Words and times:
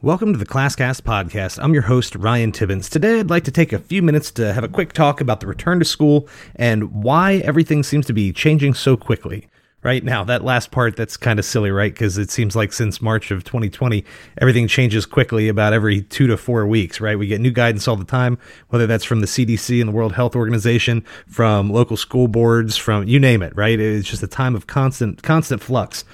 Welcome 0.00 0.32
to 0.32 0.38
the 0.38 0.46
ClassCast 0.46 1.02
podcast. 1.02 1.58
I'm 1.60 1.72
your 1.74 1.82
host, 1.82 2.14
Ryan 2.14 2.52
Tibbins. 2.52 2.88
Today, 2.88 3.18
I'd 3.18 3.30
like 3.30 3.42
to 3.44 3.50
take 3.50 3.72
a 3.72 3.80
few 3.80 4.00
minutes 4.00 4.30
to 4.32 4.52
have 4.52 4.62
a 4.62 4.68
quick 4.68 4.92
talk 4.92 5.20
about 5.20 5.40
the 5.40 5.48
return 5.48 5.80
to 5.80 5.84
school 5.84 6.28
and 6.54 7.02
why 7.02 7.38
everything 7.38 7.82
seems 7.82 8.06
to 8.06 8.12
be 8.12 8.32
changing 8.32 8.74
so 8.74 8.96
quickly. 8.96 9.48
Right 9.82 10.04
now, 10.04 10.22
that 10.22 10.44
last 10.44 10.70
part, 10.70 10.94
that's 10.94 11.16
kind 11.16 11.40
of 11.40 11.44
silly, 11.44 11.72
right? 11.72 11.92
Because 11.92 12.16
it 12.16 12.30
seems 12.30 12.54
like 12.54 12.72
since 12.72 13.02
March 13.02 13.32
of 13.32 13.42
2020, 13.42 14.04
everything 14.40 14.68
changes 14.68 15.04
quickly 15.04 15.48
about 15.48 15.72
every 15.72 16.02
two 16.02 16.28
to 16.28 16.36
four 16.36 16.64
weeks, 16.64 17.00
right? 17.00 17.18
We 17.18 17.26
get 17.26 17.40
new 17.40 17.50
guidance 17.50 17.88
all 17.88 17.96
the 17.96 18.04
time, 18.04 18.38
whether 18.68 18.86
that's 18.86 19.04
from 19.04 19.20
the 19.20 19.26
CDC 19.26 19.80
and 19.80 19.88
the 19.88 19.92
World 19.92 20.12
Health 20.12 20.36
Organization, 20.36 21.04
from 21.26 21.70
local 21.70 21.96
school 21.96 22.28
boards, 22.28 22.76
from 22.76 23.08
you 23.08 23.18
name 23.18 23.42
it, 23.42 23.56
right? 23.56 23.80
It's 23.80 24.08
just 24.08 24.22
a 24.22 24.28
time 24.28 24.54
of 24.54 24.68
constant, 24.68 25.24
constant 25.24 25.60
flux. 25.60 26.04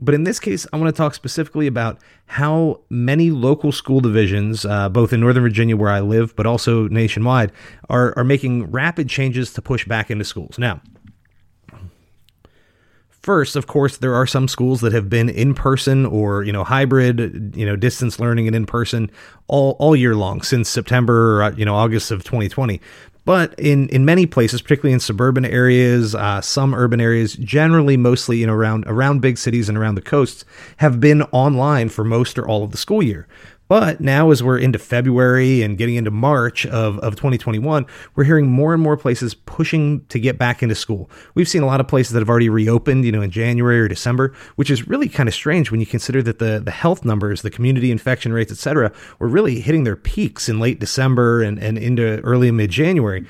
But 0.00 0.14
in 0.14 0.24
this 0.24 0.40
case, 0.40 0.66
I 0.72 0.78
want 0.78 0.94
to 0.94 0.96
talk 0.96 1.14
specifically 1.14 1.66
about 1.66 1.98
how 2.26 2.80
many 2.88 3.30
local 3.30 3.72
school 3.72 4.00
divisions, 4.00 4.64
uh, 4.64 4.88
both 4.88 5.12
in 5.12 5.20
Northern 5.20 5.42
Virginia 5.42 5.76
where 5.76 5.90
I 5.90 6.00
live, 6.00 6.34
but 6.34 6.46
also 6.46 6.88
nationwide, 6.88 7.52
are, 7.90 8.16
are 8.16 8.24
making 8.24 8.70
rapid 8.70 9.08
changes 9.08 9.52
to 9.52 9.62
push 9.62 9.86
back 9.86 10.10
into 10.10 10.24
schools. 10.24 10.58
Now, 10.58 10.80
First, 13.22 13.54
of 13.54 13.68
course, 13.68 13.98
there 13.98 14.16
are 14.16 14.26
some 14.26 14.48
schools 14.48 14.80
that 14.80 14.92
have 14.92 15.08
been 15.08 15.28
in 15.28 15.54
person 15.54 16.04
or, 16.04 16.42
you 16.42 16.50
know, 16.50 16.64
hybrid, 16.64 17.54
you 17.54 17.64
know, 17.64 17.76
distance 17.76 18.18
learning 18.18 18.48
and 18.48 18.56
in 18.56 18.66
person 18.66 19.12
all, 19.46 19.76
all 19.78 19.94
year 19.94 20.16
long 20.16 20.42
since 20.42 20.68
September, 20.68 21.44
uh, 21.44 21.52
you 21.52 21.64
know, 21.64 21.76
August 21.76 22.10
of 22.10 22.24
2020. 22.24 22.80
But 23.24 23.54
in, 23.58 23.88
in 23.90 24.04
many 24.04 24.26
places, 24.26 24.62
particularly 24.62 24.94
in 24.94 25.00
suburban 25.00 25.44
areas, 25.44 26.14
uh, 26.14 26.40
some 26.40 26.74
urban 26.74 27.00
areas, 27.00 27.34
generally 27.34 27.96
mostly 27.96 28.40
know 28.46 28.54
around 28.54 28.84
around 28.86 29.20
big 29.20 29.38
cities 29.38 29.68
and 29.68 29.78
around 29.78 29.94
the 29.94 30.02
coasts, 30.02 30.44
have 30.78 30.98
been 30.98 31.22
online 31.30 31.88
for 31.88 32.04
most 32.04 32.38
or 32.38 32.46
all 32.46 32.64
of 32.64 32.72
the 32.72 32.76
school 32.78 33.02
year. 33.02 33.28
But 33.72 34.02
now, 34.02 34.30
as 34.30 34.42
we're 34.42 34.58
into 34.58 34.78
February 34.78 35.62
and 35.62 35.78
getting 35.78 35.94
into 35.94 36.10
March 36.10 36.66
of, 36.66 36.98
of 36.98 37.16
2021, 37.16 37.86
we're 38.14 38.24
hearing 38.24 38.50
more 38.50 38.74
and 38.74 38.82
more 38.82 38.98
places 38.98 39.32
pushing 39.32 40.04
to 40.08 40.20
get 40.20 40.36
back 40.36 40.62
into 40.62 40.74
school. 40.74 41.08
We've 41.34 41.48
seen 41.48 41.62
a 41.62 41.66
lot 41.66 41.80
of 41.80 41.88
places 41.88 42.12
that 42.12 42.18
have 42.18 42.28
already 42.28 42.50
reopened, 42.50 43.06
you 43.06 43.12
know, 43.12 43.22
in 43.22 43.30
January 43.30 43.80
or 43.80 43.88
December, 43.88 44.34
which 44.56 44.68
is 44.70 44.86
really 44.88 45.08
kind 45.08 45.26
of 45.26 45.34
strange 45.34 45.70
when 45.70 45.80
you 45.80 45.86
consider 45.86 46.22
that 46.22 46.38
the, 46.38 46.60
the 46.62 46.70
health 46.70 47.02
numbers, 47.06 47.40
the 47.40 47.50
community 47.50 47.90
infection 47.90 48.34
rates, 48.34 48.52
et 48.52 48.58
cetera, 48.58 48.92
were 49.18 49.26
really 49.26 49.60
hitting 49.60 49.84
their 49.84 49.96
peaks 49.96 50.50
in 50.50 50.60
late 50.60 50.78
December 50.78 51.40
and, 51.40 51.58
and 51.58 51.78
into 51.78 52.20
early 52.20 52.50
mid 52.50 52.68
January. 52.68 53.26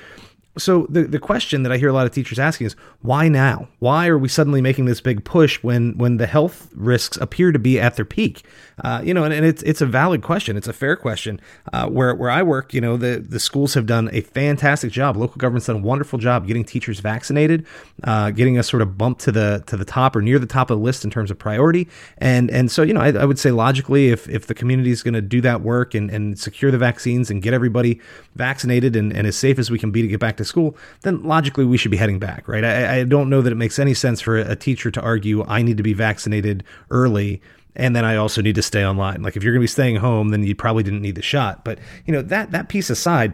So 0.57 0.85
the 0.87 1.03
the 1.03 1.19
question 1.19 1.63
that 1.63 1.71
I 1.71 1.77
hear 1.77 1.89
a 1.89 1.93
lot 1.93 2.05
of 2.05 2.11
teachers 2.11 2.37
asking 2.37 2.67
is 2.67 2.75
why 3.01 3.27
now? 3.27 3.67
Why 3.79 4.07
are 4.07 4.19
we 4.19 4.27
suddenly 4.27 4.61
making 4.61 4.85
this 4.85 5.01
big 5.01 5.23
push 5.23 5.61
when 5.63 5.97
when 5.97 6.17
the 6.17 6.27
health 6.27 6.69
risks 6.75 7.17
appear 7.17 7.51
to 7.51 7.57
be 7.57 7.79
at 7.79 7.95
their 7.95 8.05
peak? 8.05 8.43
Uh, 8.83 9.01
you 9.03 9.13
know, 9.13 9.23
and, 9.23 9.33
and, 9.33 9.45
it's 9.45 9.63
it's 9.63 9.81
a 9.81 9.85
valid 9.85 10.21
question. 10.21 10.57
It's 10.57 10.67
a 10.67 10.73
fair 10.73 10.95
question. 10.95 11.39
Uh, 11.71 11.87
where 11.87 12.13
where 12.13 12.29
I 12.29 12.43
work, 12.43 12.73
you 12.73 12.81
know, 12.81 12.97
the 12.97 13.23
the 13.27 13.39
schools 13.39 13.73
have 13.73 13.87
done 13.87 14.09
a 14.13 14.21
fantastic 14.21 14.91
job. 14.91 15.17
Local 15.17 15.37
government's 15.37 15.67
done 15.67 15.77
a 15.77 15.79
wonderful 15.79 16.19
job 16.19 16.47
getting 16.47 16.63
teachers 16.63 16.99
vaccinated, 16.99 17.65
uh, 18.03 18.29
getting 18.29 18.57
us 18.59 18.69
sort 18.69 18.81
of 18.81 18.95
bumped 18.97 19.21
to 19.21 19.31
the 19.31 19.63
to 19.67 19.77
the 19.77 19.85
top 19.85 20.15
or 20.15 20.21
near 20.21 20.37
the 20.37 20.45
top 20.45 20.69
of 20.69 20.77
the 20.77 20.83
list 20.83 21.03
in 21.03 21.09
terms 21.09 21.31
of 21.31 21.39
priority. 21.39 21.87
And 22.19 22.51
and 22.51 22.71
so 22.71 22.83
you 22.83 22.93
know, 22.93 23.01
I, 23.01 23.11
I 23.11 23.25
would 23.25 23.39
say 23.39 23.49
logically, 23.49 24.09
if 24.09 24.29
if 24.29 24.45
the 24.45 24.53
community 24.53 24.91
is 24.91 25.01
going 25.01 25.15
to 25.15 25.21
do 25.21 25.41
that 25.41 25.61
work 25.61 25.95
and 25.95 26.11
and 26.11 26.37
secure 26.37 26.69
the 26.69 26.77
vaccines 26.77 27.31
and 27.31 27.41
get 27.41 27.53
everybody 27.53 27.99
vaccinated 28.35 28.95
and, 28.95 29.11
and 29.11 29.25
as 29.25 29.35
safe 29.35 29.57
as 29.57 29.71
we 29.71 29.79
can 29.79 29.89
be 29.89 30.03
to 30.03 30.07
get 30.07 30.19
back 30.19 30.37
to 30.37 30.42
school, 30.45 30.75
then 31.01 31.23
logically 31.23 31.65
we 31.65 31.77
should 31.77 31.91
be 31.91 31.97
heading 31.97 32.19
back, 32.19 32.47
right? 32.47 32.63
I, 32.63 32.99
I 32.99 33.03
don't 33.03 33.29
know 33.29 33.41
that 33.41 33.51
it 33.51 33.57
makes 33.57 33.79
any 33.79 33.93
sense 33.93 34.21
for 34.21 34.37
a 34.37 34.55
teacher 34.55 34.91
to 34.91 35.01
argue 35.01 35.43
I 35.45 35.61
need 35.61 35.77
to 35.77 35.83
be 35.83 35.93
vaccinated 35.93 36.63
early 36.89 37.41
and 37.75 37.95
then 37.95 38.05
I 38.05 38.15
also 38.15 38.41
need 38.41 38.55
to 38.55 38.61
stay 38.61 38.85
online. 38.85 39.21
Like 39.21 39.35
if 39.35 39.43
you're 39.43 39.53
going 39.53 39.61
to 39.61 39.63
be 39.63 39.67
staying 39.67 39.97
home, 39.97 40.29
then 40.29 40.43
you 40.43 40.55
probably 40.55 40.83
didn't 40.83 41.01
need 41.01 41.15
the 41.15 41.21
shot. 41.21 41.65
But 41.65 41.79
you 42.05 42.13
know 42.13 42.21
that 42.21 42.51
that 42.51 42.69
piece 42.69 42.89
aside, 42.89 43.33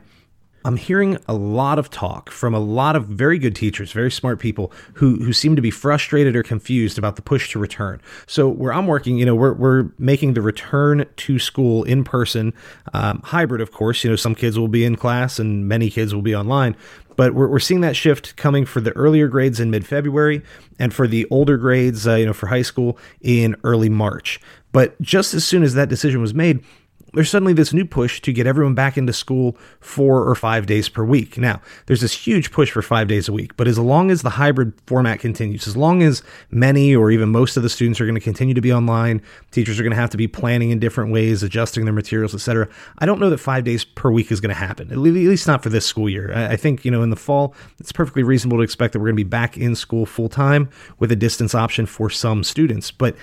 I'm 0.65 0.77
hearing 0.77 1.17
a 1.27 1.33
lot 1.33 1.79
of 1.79 1.89
talk 1.89 2.29
from 2.29 2.53
a 2.53 2.59
lot 2.59 2.95
of 2.95 3.05
very 3.05 3.39
good 3.39 3.55
teachers, 3.55 3.91
very 3.91 4.11
smart 4.11 4.39
people 4.39 4.71
who 4.93 5.15
who 5.17 5.33
seem 5.33 5.55
to 5.55 5.61
be 5.61 5.71
frustrated 5.71 6.35
or 6.35 6.43
confused 6.43 6.97
about 6.97 7.15
the 7.15 7.21
push 7.21 7.51
to 7.51 7.59
return. 7.59 8.01
So 8.27 8.49
where 8.49 8.73
I'm 8.73 8.87
working, 8.87 9.17
you 9.17 9.25
know, 9.25 9.35
we're 9.35 9.53
we're 9.53 9.89
making 9.97 10.33
the 10.33 10.41
return 10.41 11.05
to 11.15 11.39
school 11.39 11.83
in 11.83 12.03
person, 12.03 12.53
um, 12.93 13.21
hybrid, 13.23 13.61
of 13.61 13.71
course. 13.71 14.03
You 14.03 14.09
know, 14.09 14.15
some 14.15 14.35
kids 14.35 14.59
will 14.59 14.67
be 14.67 14.83
in 14.83 14.95
class 14.95 15.39
and 15.39 15.67
many 15.67 15.89
kids 15.89 16.13
will 16.13 16.21
be 16.21 16.35
online. 16.35 16.75
But 17.15 17.33
we're, 17.33 17.49
we're 17.49 17.59
seeing 17.59 17.81
that 17.81 17.97
shift 17.97 18.37
coming 18.37 18.65
for 18.65 18.79
the 18.79 18.91
earlier 18.91 19.27
grades 19.27 19.59
in 19.59 19.69
mid 19.69 19.85
February 19.85 20.41
and 20.77 20.93
for 20.93 21.07
the 21.07 21.25
older 21.29 21.57
grades, 21.57 22.07
uh, 22.07 22.15
you 22.15 22.25
know, 22.25 22.33
for 22.33 22.47
high 22.47 22.61
school 22.61 22.97
in 23.21 23.55
early 23.63 23.89
March. 23.89 24.39
But 24.71 24.99
just 25.01 25.33
as 25.33 25.43
soon 25.43 25.63
as 25.63 25.73
that 25.73 25.89
decision 25.89 26.21
was 26.21 26.33
made, 26.33 26.63
there's 27.13 27.29
suddenly 27.29 27.53
this 27.53 27.73
new 27.73 27.85
push 27.85 28.21
to 28.21 28.33
get 28.33 28.47
everyone 28.47 28.75
back 28.75 28.97
into 28.97 29.13
school 29.13 29.57
four 29.79 30.23
or 30.23 30.35
five 30.35 30.65
days 30.65 30.89
per 30.89 31.03
week. 31.03 31.37
Now, 31.37 31.61
there's 31.85 32.01
this 32.01 32.13
huge 32.13 32.51
push 32.51 32.71
for 32.71 32.81
five 32.81 33.07
days 33.07 33.27
a 33.27 33.33
week, 33.33 33.55
but 33.57 33.67
as 33.67 33.79
long 33.79 34.11
as 34.11 34.21
the 34.21 34.31
hybrid 34.31 34.73
format 34.87 35.19
continues, 35.19 35.67
as 35.67 35.75
long 35.75 36.03
as 36.03 36.23
many 36.51 36.95
or 36.95 37.11
even 37.11 37.29
most 37.29 37.57
of 37.57 37.63
the 37.63 37.69
students 37.69 37.99
are 37.99 38.05
going 38.05 38.15
to 38.15 38.21
continue 38.21 38.53
to 38.53 38.61
be 38.61 38.73
online, 38.73 39.21
teachers 39.51 39.79
are 39.79 39.83
going 39.83 39.91
to 39.91 39.99
have 39.99 40.09
to 40.11 40.17
be 40.17 40.27
planning 40.27 40.69
in 40.69 40.79
different 40.79 41.11
ways, 41.11 41.43
adjusting 41.43 41.85
their 41.85 41.93
materials, 41.93 42.33
etc. 42.33 42.67
I 42.99 43.05
don't 43.05 43.19
know 43.19 43.29
that 43.29 43.39
five 43.39 43.63
days 43.63 43.83
per 43.85 44.11
week 44.11 44.31
is 44.31 44.39
going 44.39 44.53
to 44.53 44.59
happen, 44.59 44.91
at 44.91 44.97
least 44.97 45.47
not 45.47 45.63
for 45.63 45.69
this 45.69 45.85
school 45.85 46.09
year. 46.09 46.33
I 46.33 46.55
think, 46.55 46.85
you 46.85 46.91
know, 46.91 47.03
in 47.03 47.09
the 47.09 47.15
fall, 47.15 47.55
it's 47.79 47.91
perfectly 47.91 48.23
reasonable 48.23 48.57
to 48.57 48.63
expect 48.63 48.93
that 48.93 48.99
we're 48.99 49.07
going 49.07 49.17
to 49.17 49.23
be 49.23 49.29
back 49.29 49.57
in 49.57 49.75
school 49.75 50.05
full 50.05 50.29
time 50.29 50.69
with 50.99 51.11
a 51.11 51.15
distance 51.15 51.55
option 51.55 51.85
for 51.85 52.09
some 52.09 52.43
students. 52.43 52.91
But 52.91 53.15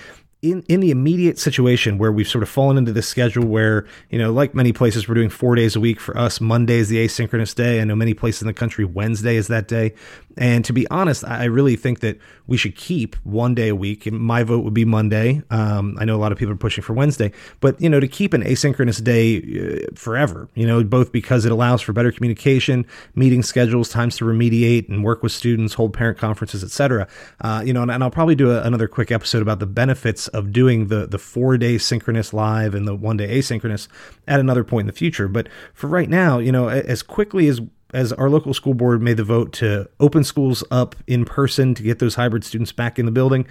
in 0.50 0.62
in 0.68 0.80
the 0.80 0.90
immediate 0.90 1.38
situation 1.38 1.98
where 1.98 2.12
we've 2.12 2.28
sort 2.28 2.42
of 2.42 2.48
fallen 2.48 2.76
into 2.78 2.92
this 2.92 3.08
schedule 3.08 3.46
where 3.46 3.86
you 4.10 4.18
know 4.18 4.32
like 4.32 4.54
many 4.54 4.72
places 4.72 5.08
we're 5.08 5.14
doing 5.14 5.30
four 5.30 5.54
days 5.54 5.76
a 5.76 5.80
week. 5.80 6.00
For 6.00 6.16
us 6.16 6.40
monday 6.40 6.78
is 6.78 6.88
the 6.88 7.04
asynchronous 7.04 7.54
day. 7.54 7.80
I 7.80 7.84
know 7.84 7.96
many 7.96 8.14
places 8.14 8.42
in 8.42 8.46
the 8.46 8.54
country 8.54 8.84
wednesday 8.84 9.36
is 9.36 9.48
that 9.48 9.68
day. 9.68 9.94
And 10.38 10.64
to 10.64 10.72
be 10.72 10.86
honest 10.88 11.24
i 11.24 11.44
really 11.44 11.76
think 11.76 12.00
that 12.00 12.18
we 12.46 12.56
should 12.56 12.76
keep 12.76 13.16
one 13.24 13.54
day 13.54 13.68
a 13.68 13.74
week. 13.76 14.10
My 14.10 14.42
vote 14.42 14.64
would 14.64 14.74
be 14.74 14.84
monday. 14.84 15.42
Um, 15.50 15.96
i 15.98 16.04
know 16.04 16.16
a 16.16 16.18
lot 16.18 16.32
of 16.32 16.38
people 16.38 16.52
are 16.52 16.56
pushing 16.56 16.82
for 16.82 16.92
wednesday 16.92 17.32
but 17.60 17.80
you 17.80 17.88
know 17.88 18.00
to 18.00 18.08
keep 18.08 18.32
an 18.34 18.42
asynchronous 18.42 19.02
day 19.02 19.38
uh, 19.38 19.86
forever 19.94 20.48
you 20.54 20.66
know 20.66 20.82
both 20.84 21.12
because 21.12 21.44
it 21.44 21.52
allows 21.52 21.80
for 21.82 21.92
better 21.92 22.12
communication 22.12 22.86
meeting 23.14 23.42
schedules 23.42 23.88
times 23.88 24.16
to 24.16 24.24
remediate 24.24 24.88
and 24.88 25.04
work 25.04 25.22
with 25.22 25.32
students 25.32 25.74
hold 25.74 25.92
parent 25.92 26.18
conferences 26.18 26.62
etc 26.62 27.06
uh, 27.40 27.62
you 27.64 27.72
know 27.72 27.82
and, 27.82 27.90
and, 27.90 28.02
i'll 28.02 28.10
probably 28.10 28.34
do 28.34 28.50
a, 28.50 28.62
another 28.62 28.88
quick 28.88 29.10
episode 29.10 29.42
about 29.42 29.58
the 29.58 29.66
benefits 29.66 30.28
of 30.36 30.52
doing 30.52 30.88
the 30.88 31.06
the 31.06 31.18
four 31.18 31.56
day 31.56 31.78
synchronous 31.78 32.32
live 32.32 32.74
and 32.74 32.86
the 32.86 32.94
one 32.94 33.16
day 33.16 33.38
asynchronous 33.38 33.88
at 34.28 34.38
another 34.38 34.62
point 34.62 34.82
in 34.82 34.86
the 34.86 34.92
future. 34.92 35.28
But 35.28 35.48
for 35.72 35.86
right 35.86 36.08
now, 36.08 36.38
you 36.38 36.52
know, 36.52 36.68
as 36.68 37.02
quickly 37.02 37.48
as 37.48 37.60
as 37.94 38.12
our 38.12 38.28
local 38.28 38.52
school 38.52 38.74
board 38.74 39.00
made 39.00 39.16
the 39.16 39.24
vote 39.24 39.52
to 39.54 39.88
open 39.98 40.24
schools 40.24 40.62
up 40.70 40.94
in 41.06 41.24
person 41.24 41.74
to 41.74 41.82
get 41.82 41.98
those 41.98 42.16
hybrid 42.16 42.44
students 42.44 42.70
back 42.70 42.98
in 42.98 43.06
the 43.06 43.12
building, 43.12 43.46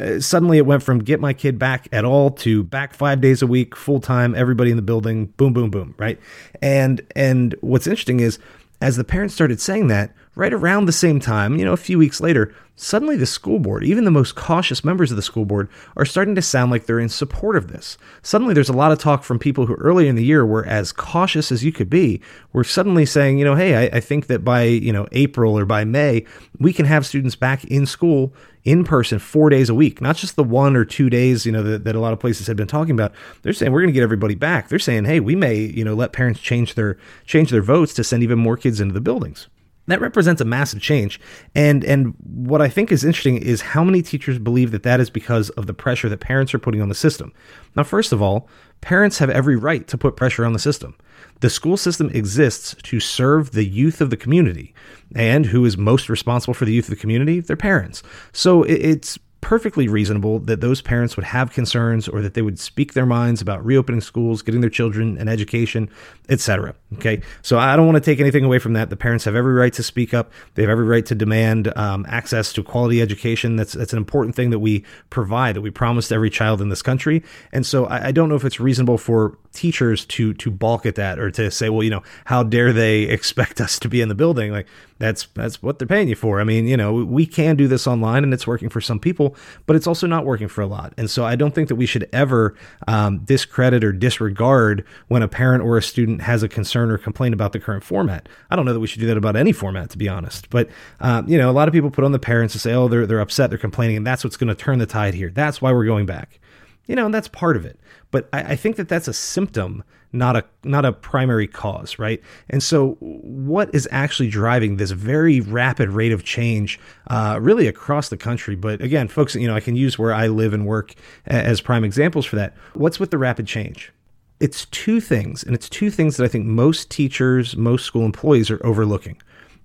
uh, 0.00 0.18
suddenly 0.18 0.58
it 0.58 0.66
went 0.66 0.82
from 0.82 0.98
get 0.98 1.20
my 1.20 1.32
kid 1.32 1.58
back 1.58 1.86
at 1.92 2.04
all 2.04 2.30
to 2.30 2.64
back 2.64 2.92
five 2.92 3.20
days 3.20 3.42
a 3.42 3.46
week, 3.46 3.76
full 3.76 4.00
time, 4.00 4.34
everybody 4.34 4.70
in 4.70 4.76
the 4.76 4.82
building, 4.82 5.26
boom, 5.36 5.52
boom, 5.52 5.70
boom, 5.70 5.94
right? 5.98 6.18
And 6.60 7.00
and 7.14 7.54
what's 7.60 7.86
interesting 7.86 8.18
is 8.18 8.40
as 8.80 8.96
the 8.96 9.04
parents 9.04 9.34
started 9.34 9.60
saying 9.60 9.86
that, 9.86 10.12
right 10.34 10.52
around 10.52 10.86
the 10.86 10.92
same 10.92 11.20
time, 11.20 11.56
you 11.56 11.64
know, 11.64 11.72
a 11.72 11.78
few 11.78 11.98
weeks 11.98 12.20
later, 12.20 12.54
suddenly 12.76 13.16
the 13.16 13.26
school 13.26 13.58
board, 13.58 13.82
even 13.82 14.04
the 14.04 14.10
most 14.10 14.34
cautious 14.34 14.84
members 14.84 15.10
of 15.10 15.16
the 15.16 15.22
school 15.22 15.46
board, 15.46 15.68
are 15.96 16.04
starting 16.04 16.34
to 16.34 16.42
sound 16.42 16.70
like 16.70 16.84
they're 16.84 17.00
in 17.00 17.08
support 17.08 17.56
of 17.56 17.68
this. 17.68 17.96
Suddenly 18.22 18.54
there's 18.54 18.68
a 18.68 18.74
lot 18.74 18.92
of 18.92 18.98
talk 18.98 19.24
from 19.24 19.38
people 19.38 19.66
who 19.66 19.74
earlier 19.76 20.08
in 20.08 20.14
the 20.14 20.24
year 20.24 20.44
were 20.44 20.64
as 20.66 20.92
cautious 20.92 21.50
as 21.50 21.64
you 21.64 21.72
could 21.72 21.90
be, 21.90 22.20
were 22.52 22.64
suddenly 22.64 23.06
saying, 23.06 23.38
you 23.38 23.44
know, 23.44 23.54
hey, 23.54 23.88
I, 23.88 23.96
I 23.96 24.00
think 24.00 24.26
that 24.26 24.44
by, 24.44 24.64
you 24.64 24.92
know, 24.92 25.08
April 25.12 25.58
or 25.58 25.64
by 25.64 25.84
May, 25.84 26.24
we 26.58 26.72
can 26.72 26.84
have 26.84 27.06
students 27.06 27.34
back 27.34 27.64
in 27.64 27.86
school 27.86 28.32
in 28.64 28.84
person 28.84 29.18
four 29.18 29.48
days 29.48 29.70
a 29.70 29.74
week, 29.74 30.00
not 30.00 30.16
just 30.16 30.36
the 30.36 30.44
one 30.44 30.76
or 30.76 30.84
two 30.84 31.08
days, 31.08 31.46
you 31.46 31.52
know, 31.52 31.62
that, 31.62 31.84
that 31.84 31.94
a 31.94 32.00
lot 32.00 32.12
of 32.12 32.20
places 32.20 32.46
had 32.46 32.56
been 32.56 32.66
talking 32.66 32.92
about. 32.92 33.12
They're 33.42 33.52
saying 33.52 33.72
we're 33.72 33.80
going 33.80 33.92
to 33.92 33.94
get 33.94 34.02
everybody 34.02 34.34
back. 34.34 34.68
They're 34.68 34.78
saying, 34.78 35.04
hey, 35.06 35.20
we 35.20 35.34
may, 35.34 35.56
you 35.56 35.84
know, 35.84 35.94
let 35.94 36.12
parents 36.12 36.40
change 36.40 36.74
their 36.74 36.98
change 37.24 37.50
their 37.50 37.62
votes 37.62 37.94
to 37.94 38.04
send 38.04 38.22
even 38.22 38.38
more 38.38 38.56
kids 38.56 38.80
into 38.80 38.92
the 38.92 39.00
buildings 39.00 39.46
that 39.86 40.00
represents 40.00 40.40
a 40.40 40.44
massive 40.44 40.80
change. 40.80 41.20
And 41.54 41.84
and 41.84 42.14
what 42.22 42.60
i 42.60 42.68
think 42.68 42.92
is 42.92 43.04
interesting 43.04 43.36
is 43.38 43.60
how 43.60 43.84
many 43.84 44.02
teachers 44.02 44.38
believe 44.38 44.70
that 44.70 44.82
that 44.82 45.00
is 45.00 45.10
because 45.10 45.50
of 45.50 45.66
the 45.66 45.74
pressure 45.74 46.08
that 46.08 46.20
parents 46.20 46.54
are 46.54 46.58
putting 46.58 46.82
on 46.82 46.88
the 46.88 46.94
system. 46.94 47.32
Now 47.76 47.82
first 47.82 48.12
of 48.12 48.22
all 48.22 48.48
parents 48.80 49.18
have 49.18 49.30
every 49.30 49.56
right 49.56 49.86
to 49.88 49.98
put 49.98 50.16
pressure 50.16 50.44
on 50.44 50.52
the 50.52 50.58
system. 50.58 50.96
The 51.40 51.50
school 51.50 51.76
system 51.76 52.10
exists 52.10 52.74
to 52.84 53.00
serve 53.00 53.52
the 53.52 53.64
youth 53.64 54.00
of 54.00 54.10
the 54.10 54.16
community. 54.16 54.74
And 55.14 55.46
who 55.46 55.64
is 55.64 55.76
most 55.76 56.08
responsible 56.08 56.54
for 56.54 56.64
the 56.64 56.72
youth 56.72 56.86
of 56.86 56.90
the 56.90 57.00
community? 57.00 57.40
Their 57.40 57.56
parents. 57.56 58.02
So 58.32 58.62
it's 58.64 59.18
perfectly 59.46 59.86
reasonable 59.86 60.40
that 60.40 60.60
those 60.60 60.82
parents 60.82 61.16
would 61.16 61.22
have 61.22 61.52
concerns 61.52 62.08
or 62.08 62.20
that 62.20 62.34
they 62.34 62.42
would 62.42 62.58
speak 62.58 62.94
their 62.94 63.06
minds 63.06 63.40
about 63.40 63.64
reopening 63.64 64.00
schools, 64.00 64.42
getting 64.42 64.60
their 64.60 64.68
children 64.68 65.16
an 65.18 65.28
education, 65.28 65.88
etc. 66.28 66.74
Okay, 66.94 67.22
so 67.42 67.56
I 67.56 67.76
don't 67.76 67.86
want 67.86 67.94
to 67.94 68.00
take 68.00 68.18
anything 68.18 68.42
away 68.42 68.58
from 68.58 68.72
that. 68.72 68.90
The 68.90 68.96
parents 68.96 69.24
have 69.24 69.36
every 69.36 69.54
right 69.54 69.72
to 69.74 69.84
speak 69.84 70.12
up. 70.12 70.32
They 70.56 70.62
have 70.62 70.70
every 70.70 70.84
right 70.84 71.06
to 71.06 71.14
demand 71.14 71.72
um, 71.76 72.04
access 72.08 72.52
to 72.54 72.64
quality 72.64 73.00
education. 73.00 73.54
That's 73.54 73.74
that's 73.74 73.92
an 73.92 73.98
important 73.98 74.34
thing 74.34 74.50
that 74.50 74.58
we 74.58 74.84
provide, 75.10 75.54
that 75.54 75.60
we 75.60 75.70
promise 75.70 76.08
to 76.08 76.16
every 76.16 76.30
child 76.30 76.60
in 76.60 76.68
this 76.68 76.82
country. 76.82 77.22
And 77.52 77.64
so 77.64 77.86
I, 77.86 78.08
I 78.08 78.10
don't 78.10 78.28
know 78.28 78.34
if 78.34 78.44
it's 78.44 78.58
reasonable 78.58 78.98
for 78.98 79.38
teachers 79.56 80.04
to 80.04 80.34
to 80.34 80.50
balk 80.50 80.86
at 80.86 80.94
that 80.94 81.18
or 81.18 81.30
to 81.32 81.50
say, 81.50 81.68
well, 81.68 81.82
you 81.82 81.90
know, 81.90 82.02
how 82.26 82.42
dare 82.42 82.72
they 82.72 83.02
expect 83.16 83.60
us 83.60 83.78
to 83.80 83.88
be 83.88 84.00
in 84.00 84.08
the 84.08 84.14
building? 84.14 84.52
Like 84.52 84.66
that's 84.98 85.26
that's 85.34 85.62
what 85.62 85.78
they're 85.78 85.88
paying 85.88 86.08
you 86.08 86.14
for. 86.14 86.40
I 86.40 86.44
mean, 86.44 86.66
you 86.66 86.76
know, 86.76 86.92
we 86.92 87.26
can 87.26 87.56
do 87.56 87.66
this 87.66 87.86
online 87.86 88.22
and 88.22 88.32
it's 88.32 88.46
working 88.46 88.68
for 88.68 88.80
some 88.80 88.98
people, 89.00 89.34
but 89.66 89.76
it's 89.76 89.86
also 89.86 90.06
not 90.06 90.24
working 90.24 90.48
for 90.48 90.60
a 90.62 90.66
lot. 90.66 90.92
And 90.96 91.10
so 91.10 91.24
I 91.24 91.36
don't 91.36 91.54
think 91.54 91.68
that 91.68 91.76
we 91.76 91.86
should 91.86 92.08
ever 92.12 92.54
um, 92.86 93.18
discredit 93.18 93.82
or 93.82 93.92
disregard 93.92 94.84
when 95.08 95.22
a 95.22 95.28
parent 95.28 95.64
or 95.64 95.76
a 95.76 95.82
student 95.82 96.22
has 96.22 96.42
a 96.42 96.48
concern 96.48 96.90
or 96.90 96.98
complaint 96.98 97.34
about 97.34 97.52
the 97.52 97.60
current 97.60 97.84
format. 97.84 98.28
I 98.50 98.56
don't 98.56 98.64
know 98.64 98.72
that 98.72 98.80
we 98.80 98.86
should 98.86 99.00
do 99.00 99.06
that 99.06 99.16
about 99.16 99.36
any 99.36 99.52
format, 99.52 99.90
to 99.90 99.98
be 99.98 100.08
honest. 100.08 100.48
But 100.50 100.68
um, 101.00 101.28
you 101.28 101.38
know, 101.38 101.50
a 101.50 101.52
lot 101.52 101.68
of 101.68 101.74
people 101.74 101.90
put 101.90 102.04
on 102.04 102.12
the 102.12 102.18
parents 102.18 102.52
to 102.52 102.58
say, 102.58 102.72
oh, 102.72 102.88
they're 102.88 103.06
they're 103.06 103.20
upset, 103.20 103.50
they're 103.50 103.58
complaining, 103.58 103.96
and 103.96 104.06
that's 104.06 104.22
what's 104.22 104.36
going 104.36 104.48
to 104.48 104.54
turn 104.54 104.78
the 104.78 104.86
tide 104.86 105.14
here. 105.14 105.30
That's 105.30 105.60
why 105.60 105.72
we're 105.72 105.86
going 105.86 106.06
back. 106.06 106.38
You 106.86 106.96
know, 106.96 107.06
and 107.06 107.14
that's 107.14 107.28
part 107.28 107.56
of 107.56 107.64
it. 107.64 107.78
But 108.10 108.28
I, 108.32 108.52
I 108.52 108.56
think 108.56 108.76
that 108.76 108.88
that's 108.88 109.08
a 109.08 109.12
symptom 109.12 109.82
not 110.16 110.36
a 110.36 110.44
not 110.64 110.84
a 110.84 110.92
primary 110.92 111.46
cause, 111.46 111.98
right? 111.98 112.20
And 112.48 112.62
so, 112.62 112.96
what 113.00 113.72
is 113.74 113.88
actually 113.90 114.30
driving 114.30 114.76
this 114.76 114.90
very 114.90 115.40
rapid 115.40 115.90
rate 115.90 116.12
of 116.12 116.24
change, 116.24 116.80
uh, 117.08 117.38
really 117.40 117.66
across 117.66 118.08
the 118.08 118.16
country? 118.16 118.56
But 118.56 118.80
again, 118.80 119.08
folks, 119.08 119.34
you 119.34 119.46
know, 119.46 119.54
I 119.54 119.60
can 119.60 119.76
use 119.76 119.98
where 119.98 120.12
I 120.12 120.28
live 120.28 120.54
and 120.54 120.66
work 120.66 120.94
as 121.26 121.60
prime 121.60 121.84
examples 121.84 122.26
for 122.26 122.36
that. 122.36 122.54
What's 122.74 122.98
with 122.98 123.10
the 123.10 123.18
rapid 123.18 123.46
change? 123.46 123.92
It's 124.40 124.66
two 124.66 125.00
things, 125.00 125.42
and 125.42 125.54
it's 125.54 125.68
two 125.68 125.90
things 125.90 126.16
that 126.16 126.24
I 126.24 126.28
think 126.28 126.46
most 126.46 126.90
teachers, 126.90 127.56
most 127.56 127.84
school 127.84 128.04
employees 128.04 128.50
are 128.50 128.64
overlooking. 128.64 129.20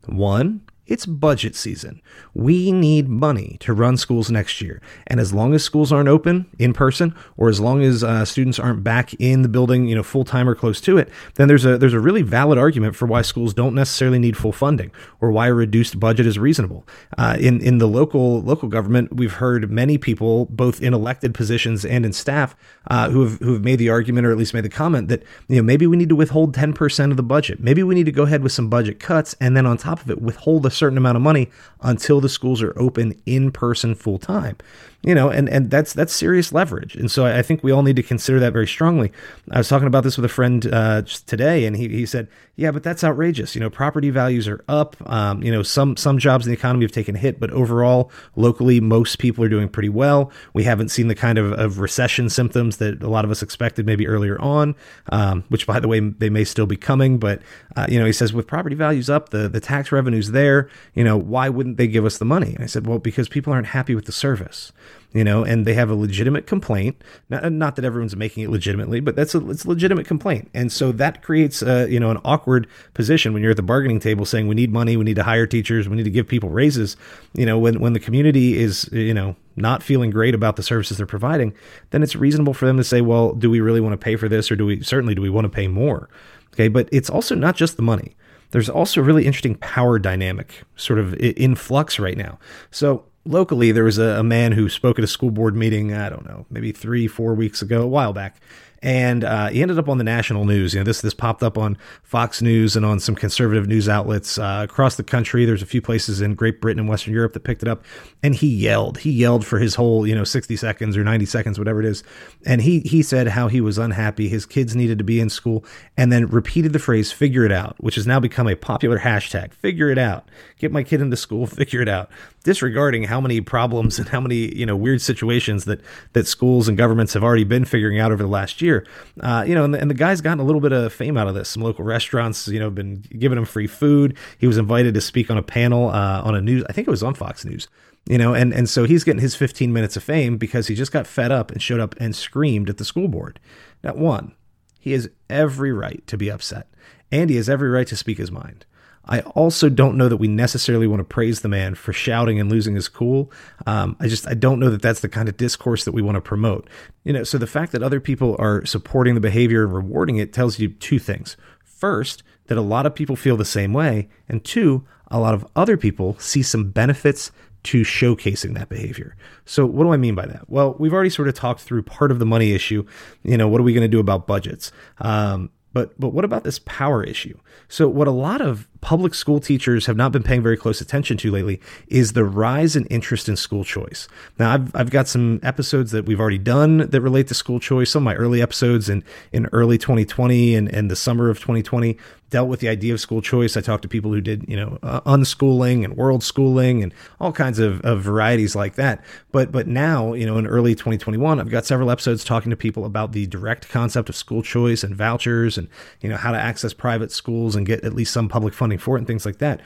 One, 0.06 0.62
it's 0.92 1.06
budget 1.06 1.56
season. 1.56 2.02
We 2.34 2.74
need 2.74 3.08
money 3.08 3.56
to 3.62 3.74
run 3.74 3.96
schools 3.96 4.30
next 4.30 4.60
year. 4.60 4.82
And 5.08 5.22
as 5.22 5.34
long 5.34 5.54
as 5.54 5.64
schools 5.64 5.90
aren't 5.94 6.10
open 6.10 6.48
in 6.60 6.74
person, 6.74 7.16
or 7.38 7.48
as 7.48 7.62
long 7.62 7.82
as 7.82 8.04
uh, 8.04 8.26
students 8.26 8.60
aren't 8.60 8.84
back 8.84 9.14
in 9.14 9.42
the 9.42 9.48
building, 9.48 9.88
you 9.88 9.96
know, 9.96 10.04
full 10.04 10.26
time 10.26 10.50
or 10.50 10.54
close 10.54 10.82
to 10.82 10.98
it, 10.98 11.10
then 11.36 11.48
there's 11.48 11.64
a 11.64 11.78
there's 11.78 11.94
a 11.94 12.00
really 12.00 12.24
valid 12.24 12.58
argument 12.58 12.98
for 12.98 13.06
why 13.06 13.22
schools 13.22 13.54
don't 13.54 13.74
necessarily 13.74 14.20
need 14.20 14.36
full 14.36 14.52
funding, 14.52 14.92
or 15.22 15.32
why 15.32 15.48
a 15.48 15.54
reduced 15.54 15.98
budget 15.98 16.26
is 16.26 16.38
reasonable. 16.38 16.86
Uh, 17.18 17.38
in 17.40 17.62
in 17.62 17.78
the 17.78 17.88
local 17.88 18.42
local 18.42 18.68
government, 18.68 19.16
we've 19.16 19.36
heard 19.36 19.72
many 19.72 19.98
people, 19.98 20.46
both 20.48 20.82
in 20.82 20.94
elected 20.94 21.34
positions 21.34 21.86
and 21.86 22.06
in 22.06 22.12
staff, 22.12 22.54
uh, 22.88 23.10
who 23.10 23.24
have 23.24 23.40
who 23.40 23.54
have 23.54 23.64
made 23.64 23.78
the 23.78 23.90
argument, 23.90 24.28
or 24.28 24.32
at 24.32 24.38
least 24.38 24.54
made 24.54 24.66
the 24.66 24.70
comment 24.70 25.08
that 25.08 25.24
you 25.48 25.56
know 25.56 25.64
maybe 25.64 25.88
we 25.88 25.96
need 25.96 26.10
to 26.10 26.18
withhold 26.18 26.54
10% 26.54 27.12
of 27.12 27.16
the 27.16 27.24
budget, 27.24 27.62
maybe 27.62 27.82
we 27.82 27.96
need 27.96 28.06
to 28.06 28.12
go 28.12 28.24
ahead 28.24 28.44
with 28.44 28.52
some 28.52 28.70
budget 28.70 29.00
cuts, 29.00 29.34
and 29.40 29.56
then 29.56 29.66
on 29.66 29.78
top 29.78 30.02
of 30.02 30.10
it, 30.10 30.22
withhold 30.22 30.66
a 30.66 30.72
certain 30.82 30.98
amount 30.98 31.16
of 31.16 31.22
money 31.22 31.48
until 31.82 32.20
the 32.20 32.28
schools 32.28 32.60
are 32.64 32.74
open 32.76 33.14
in 33.28 33.52
person 33.52 33.94
full 33.94 34.18
time 34.18 34.58
you 35.04 35.16
know, 35.16 35.30
and, 35.30 35.50
and 35.50 35.72
that's 35.72 35.94
that's 35.94 36.14
serious 36.14 36.54
leverage. 36.54 36.96
And 36.96 37.10
so 37.10 37.26
I 37.26 37.42
think 37.42 37.64
we 37.64 37.72
all 37.72 37.82
need 37.82 37.96
to 37.96 38.04
consider 38.04 38.40
that 38.40 38.54
very 38.54 38.68
strongly. 38.68 39.12
I 39.50 39.58
was 39.58 39.68
talking 39.68 39.88
about 39.88 40.04
this 40.04 40.16
with 40.16 40.26
a 40.26 40.30
friend 40.30 40.66
uh, 40.72 41.02
today, 41.26 41.66
and 41.66 41.76
he, 41.76 41.88
he 41.90 42.06
said, 42.06 42.28
"Yeah, 42.56 42.70
but 42.70 42.84
that's 42.84 43.04
outrageous. 43.04 43.56
You 43.56 43.62
know, 43.62 43.72
property 43.72 44.12
values 44.12 44.48
are 44.48 44.64
up. 44.68 44.96
Um, 45.10 45.42
you 45.42 45.52
know, 45.52 45.64
some 45.64 45.98
some 45.98 46.20
jobs 46.20 46.46
in 46.46 46.52
the 46.52 46.58
economy 46.58 46.86
have 46.86 46.92
taken 46.92 47.16
a 47.16 47.20
hit, 47.20 47.40
but 47.40 47.50
overall, 47.50 48.12
locally, 48.36 48.80
most 48.80 49.18
people 49.18 49.44
are 49.44 49.50
doing 49.50 49.70
pretty 49.70 49.90
well. 49.90 50.32
We 50.54 50.66
haven't 50.66 50.90
seen 50.90 51.08
the 51.08 51.16
kind 51.16 51.40
of, 51.40 51.52
of 51.54 51.80
recession 51.80 52.30
symptoms 52.30 52.78
that 52.78 53.02
a 53.02 53.10
lot 53.10 53.26
of 53.26 53.32
us 53.32 53.42
expected 53.42 53.88
maybe 53.88 54.08
earlier 54.08 54.40
on, 54.40 54.76
um, 55.12 55.46
which, 55.50 55.66
by 55.66 55.80
the 55.80 55.88
way, 55.88 56.00
they 56.00 56.30
may 56.30 56.44
still 56.44 56.68
be 56.68 56.78
coming. 56.78 57.18
But 57.18 57.42
uh, 57.76 57.88
you 57.90 58.00
know, 58.00 58.06
he 58.06 58.14
says 58.14 58.34
with 58.34 58.46
property 58.46 58.76
values 58.76 59.10
up, 59.10 59.30
the 59.30 59.50
the 59.50 59.60
tax 59.60 59.92
revenues 59.92 60.30
there. 60.30 60.70
You 60.94 61.04
know, 61.04 61.18
why 61.18 61.50
wouldn't 61.50 61.78
they 61.78 61.88
give 61.88 62.06
us 62.06 62.20
the 62.20 62.26
money? 62.26 62.54
And 62.54 62.64
I 62.64 62.68
said, 62.68 62.86
well, 62.86 63.00
because 63.00 63.28
people 63.28 63.52
aren't 63.52 63.68
happy 63.68 63.96
with 63.96 64.06
the 64.06 64.12
service 64.12 64.72
you 65.14 65.24
know, 65.24 65.44
and 65.44 65.66
they 65.66 65.74
have 65.74 65.90
a 65.90 65.96
legitimate 65.96 66.48
complaint. 66.48 67.02
Not, 67.30 67.52
not 67.52 67.76
that 67.76 67.84
everyone's 67.84 68.16
making 68.16 68.44
it 68.44 68.50
legitimately, 68.50 69.02
but 69.02 69.16
that's 69.16 69.36
a, 69.36 69.50
it's 69.50 69.66
a 69.66 69.70
legitimate 69.70 70.08
complaint. 70.08 70.50
And 70.54 70.72
so 70.72 70.92
that 70.94 71.22
creates, 71.22 71.62
a, 71.62 71.90
you 71.90 72.00
know, 72.00 72.12
an 72.12 72.20
awkward 72.24 72.68
position 72.94 73.34
when 73.34 73.42
you're 73.42 73.52
at 73.52 73.58
the 73.58 73.64
bargaining 73.64 74.00
table 74.00 74.26
saying 74.26 74.48
we 74.48 74.56
need 74.56 74.72
money, 74.72 74.96
we 74.96 75.04
need 75.04 75.18
to 75.18 75.24
hire 75.24 75.46
teachers, 75.46 75.90
we 75.90 75.98
need 75.98 76.04
to 76.04 76.10
give 76.10 76.28
people 76.28 76.50
raises. 76.50 76.96
You 77.34 77.46
know, 77.46 77.60
when, 77.60 77.80
when 77.80 77.94
the 77.94 78.00
community 78.00 78.58
is, 78.58 78.90
you 78.92 79.14
know, 79.14 79.36
not 79.58 79.84
feeling 79.84 80.12
great 80.12 80.34
about 80.34 80.56
the 80.56 80.64
services 80.64 80.98
they're 80.98 81.06
providing, 81.06 81.54
then 81.90 82.04
it's 82.04 82.16
reasonable 82.16 82.54
for 82.54 82.66
them 82.66 82.78
to 82.78 82.84
say, 82.84 83.02
well, 83.02 83.34
do 83.34 83.50
we 83.50 83.60
really 83.60 83.82
want 83.82 83.94
to 83.94 83.98
pay 83.98 84.16
for 84.16 84.30
this? 84.30 84.50
Or 84.50 84.56
do 84.56 84.66
we, 84.66 84.82
certainly, 84.82 85.14
do 85.14 85.22
we 85.22 85.30
want 85.30 85.46
to 85.46 85.50
pay 85.50 85.68
more? 85.68 86.10
Okay. 86.54 86.70
But 86.70 86.88
it's 86.92 87.10
also 87.10 87.36
not 87.36 87.56
just 87.58 87.76
the 87.76 87.84
money. 87.84 88.16
There's 88.52 88.70
also 88.70 89.00
a 89.00 89.04
really 89.04 89.26
interesting 89.26 89.56
power 89.56 89.98
dynamic 89.98 90.64
sort 90.76 91.00
of 91.00 91.14
in 91.16 91.56
flux 91.56 92.00
right 92.00 92.18
now. 92.18 92.38
So 92.70 93.06
locally, 93.26 93.72
there 93.72 93.84
was 93.84 93.98
a, 93.98 94.20
a, 94.20 94.24
man 94.24 94.52
who 94.54 94.70
spoke 94.70 94.98
at 94.98 95.04
a 95.04 95.08
school 95.08 95.32
board 95.32 95.56
meeting, 95.56 95.94
I 95.94 96.10
don't 96.10 96.26
know, 96.26 96.46
maybe 96.50 96.72
three, 96.72 97.08
four 97.08 97.34
weeks 97.34 97.62
ago, 97.62 97.82
a 97.82 97.88
while 97.88 98.14
back 98.14 98.42
and 98.82 99.24
uh, 99.24 99.50
he 99.50 99.62
ended 99.62 99.78
up 99.78 99.88
on 99.88 99.98
the 99.98 100.04
national 100.04 100.46
news. 100.46 100.74
You 100.74 100.80
know, 100.80 100.84
this 100.84 101.02
this 101.02 101.14
popped 101.14 101.44
up 101.44 101.58
on 101.58 101.78
Fox 102.04 102.42
News 102.42 102.76
and 102.76 102.86
on 102.86 103.00
some 103.00 103.16
conservative 103.16 103.68
news 103.68 103.88
outlets 103.88 104.40
uh, 104.40 104.62
across 104.64 104.96
the 104.96 105.04
country. 105.04 105.46
There's 105.46 105.62
a 105.62 105.68
few 105.68 105.82
places 105.82 106.22
in 106.22 106.34
Great 106.34 106.62
Britain 106.62 106.80
and 106.80 106.90
Western 106.90 107.14
Europe 107.14 107.34
that 107.34 107.42
picked 107.42 107.62
it 107.62 107.70
up, 107.70 107.84
and 108.24 108.34
he 108.34 108.48
yelled. 108.48 109.00
He 109.00 109.12
yelled 109.12 109.46
for 109.46 109.60
his 109.60 109.76
whole, 109.76 110.08
you 110.08 110.16
know, 110.16 110.24
60 110.24 110.56
seconds 110.56 110.98
or 110.98 111.04
90 111.04 111.26
seconds, 111.26 111.60
whatever 111.60 111.80
it 111.80 111.86
is, 111.86 112.04
and 112.46 112.62
he 112.62 112.80
he 112.80 113.04
said 113.04 113.28
how 113.28 113.48
he 113.48 113.62
was 113.62 113.78
unhappy. 113.78 114.28
His 114.30 114.46
kids 114.46 114.76
needed 114.76 114.98
to 114.98 115.04
be 115.04 115.20
in 115.20 115.30
school, 115.30 115.64
and 115.96 116.12
then 116.12 116.28
repeated 116.28 116.74
the 116.74 116.80
phrase 116.80 117.12
"figure 117.12 117.46
it 117.46 117.52
out," 117.52 117.76
which 117.80 117.96
has 117.96 118.08
now 118.08 118.20
become 118.20 118.48
a 118.48 118.56
popular 118.56 119.00
hashtag. 119.00 119.54
Figure 119.54 119.90
it 119.90 119.98
out. 119.98 120.28
Get 120.58 120.72
my 120.72 120.84
kid 120.84 121.02
into 121.02 121.18
school. 121.18 121.46
Figure 121.62 121.82
it 121.82 121.90
out 121.90 122.10
disregarding 122.44 123.04
how 123.04 123.22
many 123.22 123.40
problems 123.40 124.00
and 124.00 124.10
how 124.10 124.20
many 124.20 124.54
you 124.56 124.66
know 124.66 124.76
weird 124.76 125.02
situations 125.02 125.66
that 125.66 125.82
that 126.14 126.28
schools 126.28 126.68
and 126.68 126.78
governments 126.78 127.14
have 127.14 127.24
already 127.24 127.44
been 127.44 127.66
figuring 127.66 128.00
out 128.00 128.12
over 128.12 128.24
the 128.24 128.30
last 128.30 128.62
year. 128.62 128.71
Uh, 129.20 129.44
you 129.48 129.56
know, 129.56 129.64
and 129.64 129.74
the, 129.74 129.80
and 129.80 129.90
the 129.90 129.96
guy's 129.96 130.22
gotten 130.22 130.40
a 130.40 130.44
little 130.44 130.62
bit 130.62 130.72
of 130.72 130.92
fame 130.94 131.18
out 131.18 131.28
of 131.28 131.36
this. 131.36 131.50
Some 131.50 131.64
local 131.64 131.86
restaurants, 131.86 132.48
you 132.48 132.60
know, 132.60 132.70
been 132.70 133.04
giving 133.18 133.38
him 133.38 133.46
free 133.46 133.68
food. 133.68 134.18
He 134.38 134.48
was 134.48 134.58
invited 134.58 134.94
to 134.94 135.02
speak 135.02 135.30
on 135.30 135.38
a 135.38 135.44
panel 135.44 135.90
uh, 135.90 136.22
on 136.24 136.36
a 136.36 136.42
news. 136.42 136.64
I 136.70 136.74
think 136.74 136.88
it 136.88 136.92
was 136.92 137.04
on 137.04 137.14
Fox 137.14 137.46
News. 137.46 137.68
You 138.08 138.18
know, 138.18 138.34
and 138.34 138.52
and 138.52 138.68
so 138.68 138.86
he's 138.86 139.04
getting 139.04 139.22
his 139.22 139.36
15 139.36 139.72
minutes 139.72 139.96
of 139.96 140.04
fame 140.04 140.38
because 140.38 140.68
he 140.68 140.74
just 140.74 140.92
got 140.92 141.06
fed 141.06 141.32
up 141.32 141.52
and 141.52 141.62
showed 141.62 141.80
up 141.80 141.96
and 142.00 142.16
screamed 142.16 142.68
at 142.68 142.78
the 142.78 142.86
school 142.86 143.08
board. 143.08 143.40
Now, 143.84 143.94
one, 143.94 144.34
he 144.80 144.94
has 144.94 145.10
every 145.30 145.72
right 145.72 146.06
to 146.08 146.18
be 146.18 146.32
upset, 146.32 146.68
and 147.12 147.30
he 147.30 147.36
has 147.36 147.48
every 147.48 147.70
right 147.70 147.86
to 147.88 147.96
speak 147.96 148.18
his 148.18 148.32
mind. 148.32 148.66
I 149.06 149.22
also 149.22 149.68
don't 149.68 149.98
know 149.98 150.08
that 150.08 150.18
we 150.18 150.28
necessarily 150.28 150.88
want 150.88 151.00
to 151.00 151.04
praise 151.04 151.42
the 151.42 151.50
man 151.50 151.76
for 151.76 151.92
shouting 151.92 152.40
and 152.40 152.52
losing 152.52 152.76
his 152.76 152.88
cool. 152.88 153.32
Um, 153.66 153.96
I 154.00 154.08
just 154.08 154.28
I 154.28 154.34
don't 154.34 154.60
know 154.60 154.70
that 154.70 154.82
that's 154.82 155.02
the 155.02 155.10
kind 155.10 155.28
of 155.28 155.38
discourse 155.38 155.86
that 155.86 155.92
we 155.92 156.02
want 156.02 156.16
to 156.16 156.22
promote. 156.22 156.70
You 157.04 157.14
know, 157.14 157.24
so 157.24 157.38
the 157.38 157.48
fact 157.48 157.72
that 157.72 157.84
other 157.84 158.00
people 158.00 158.36
are 158.40 158.66
supporting 158.66 159.16
the 159.16 159.22
behavior 159.22 159.64
and 159.64 159.74
rewarding 159.74 160.18
it 160.18 160.34
tells 160.34 160.60
you 160.60 160.70
two 160.70 161.00
things. 161.00 161.36
First, 161.64 162.24
that 162.46 162.58
a 162.58 162.62
lot 162.62 162.86
of 162.86 162.94
people 162.94 163.16
feel 163.16 163.38
the 163.38 163.46
same 163.46 163.74
way, 163.74 164.08
and 164.30 164.44
two, 164.44 164.86
a 165.08 165.20
lot 165.20 165.34
of 165.34 165.48
other 165.56 165.78
people 165.78 166.18
see 166.20 166.44
some 166.44 166.70
benefits 166.70 167.32
to 167.64 167.82
showcasing 167.82 168.56
that 168.56 168.70
behavior. 168.70 169.16
So, 169.46 169.66
what 169.66 169.84
do 169.84 169.94
I 169.94 169.98
mean 169.98 170.16
by 170.16 170.26
that? 170.26 170.50
Well, 170.50 170.76
we've 170.80 170.94
already 170.94 171.10
sort 171.10 171.28
of 171.28 171.34
talked 171.34 171.62
through 171.62 171.84
part 171.84 172.12
of 172.12 172.20
the 172.20 172.26
money 172.26 172.54
issue. 172.54 172.86
You 173.24 173.38
know, 173.38 173.48
what 173.48 173.62
are 173.62 173.64
we 173.64 173.74
going 173.74 173.84
to 173.84 173.88
do 173.88 174.00
about 174.00 174.28
budgets? 174.28 174.72
Um, 175.00 175.50
but 175.74 175.98
but 176.00 176.10
what 176.10 176.26
about 176.26 176.44
this 176.44 176.60
power 176.60 177.04
issue? 177.04 177.38
So 177.68 177.88
what 177.88 178.08
a 178.08 178.12
lot 178.12 178.42
of 178.42 178.68
public 178.82 179.14
school 179.14 179.40
teachers 179.40 179.86
have 179.86 179.96
not 179.96 180.12
been 180.12 180.24
paying 180.24 180.42
very 180.42 180.58
close 180.58 180.82
attention 180.82 181.16
to 181.18 181.32
lately 181.32 181.62
is 181.88 182.14
the 182.14 182.26
rise 182.26 182.76
in 182.76 182.86
interest 182.88 183.30
in 183.30 183.36
school 183.36 183.64
choice. 183.64 184.08
Now 184.40 184.52
I've 184.54 184.76
I've 184.76 184.90
got 184.90 185.08
some 185.08 185.40
episodes 185.44 185.92
that 185.92 186.06
we've 186.06 186.20
already 186.20 186.40
done 186.40 186.78
that 186.90 187.02
relate 187.02 187.28
to 187.28 187.34
school 187.34 187.60
choice. 187.60 187.92
Some 187.92 188.04
of 188.04 188.06
my 188.06 188.16
early 188.16 188.42
episodes 188.42 188.90
in 188.90 189.04
in 189.32 189.48
early 189.54 189.78
2020 189.78 190.56
and 190.56 190.68
and 190.74 190.92
the 190.92 190.96
summer 190.96 191.30
of 191.30 191.40
2020 191.40 191.98
dealt 192.32 192.48
with 192.48 192.62
the 192.62 192.70
idea 192.70 192.94
of 192.94 193.00
school 193.00 193.22
choice. 193.22 193.56
I 193.56 193.62
talked 193.62 193.84
to 193.84 193.90
people 193.90 194.12
who 194.12 194.22
did, 194.22 194.46
you 194.48 194.56
know, 194.56 194.80
uh, 194.82 195.02
unschooling 195.02 195.84
and 195.84 195.96
world 195.96 196.24
schooling 196.24 196.82
and 196.82 196.94
all 197.20 197.32
kinds 197.32 197.60
of, 197.60 197.82
of 197.82 198.02
varieties 198.02 198.56
like 198.56 198.76
that. 198.76 199.04
But 199.32 199.52
but 199.52 199.68
now, 199.68 200.14
you 200.14 200.26
know, 200.26 200.38
in 200.38 200.48
early 200.48 200.74
2021, 200.74 201.40
I've 201.40 201.50
got 201.50 201.66
several 201.66 201.92
episodes 201.92 202.24
talking 202.24 202.50
to 202.50 202.56
people 202.56 202.86
about 202.86 203.12
the 203.12 203.28
direct 203.28 203.70
concept 203.70 204.10
of 204.10 204.16
school 204.16 204.42
choice 204.42 204.84
and 204.84 204.96
vouchers 204.96 205.58
and, 205.58 205.68
you 206.00 206.10
know, 206.10 206.18
how 206.18 206.32
to 206.32 206.38
access 206.38 206.74
private 206.74 207.12
schools 207.12 207.56
and 207.56 207.66
get 207.66 207.84
at 207.84 207.94
least 207.94 208.14
some 208.14 208.30
public 208.30 208.54
funding 208.54 208.71
for 208.78 208.96
it 208.96 209.00
and 209.00 209.08
things 209.08 209.26
like 209.26 209.38
that. 209.38 209.62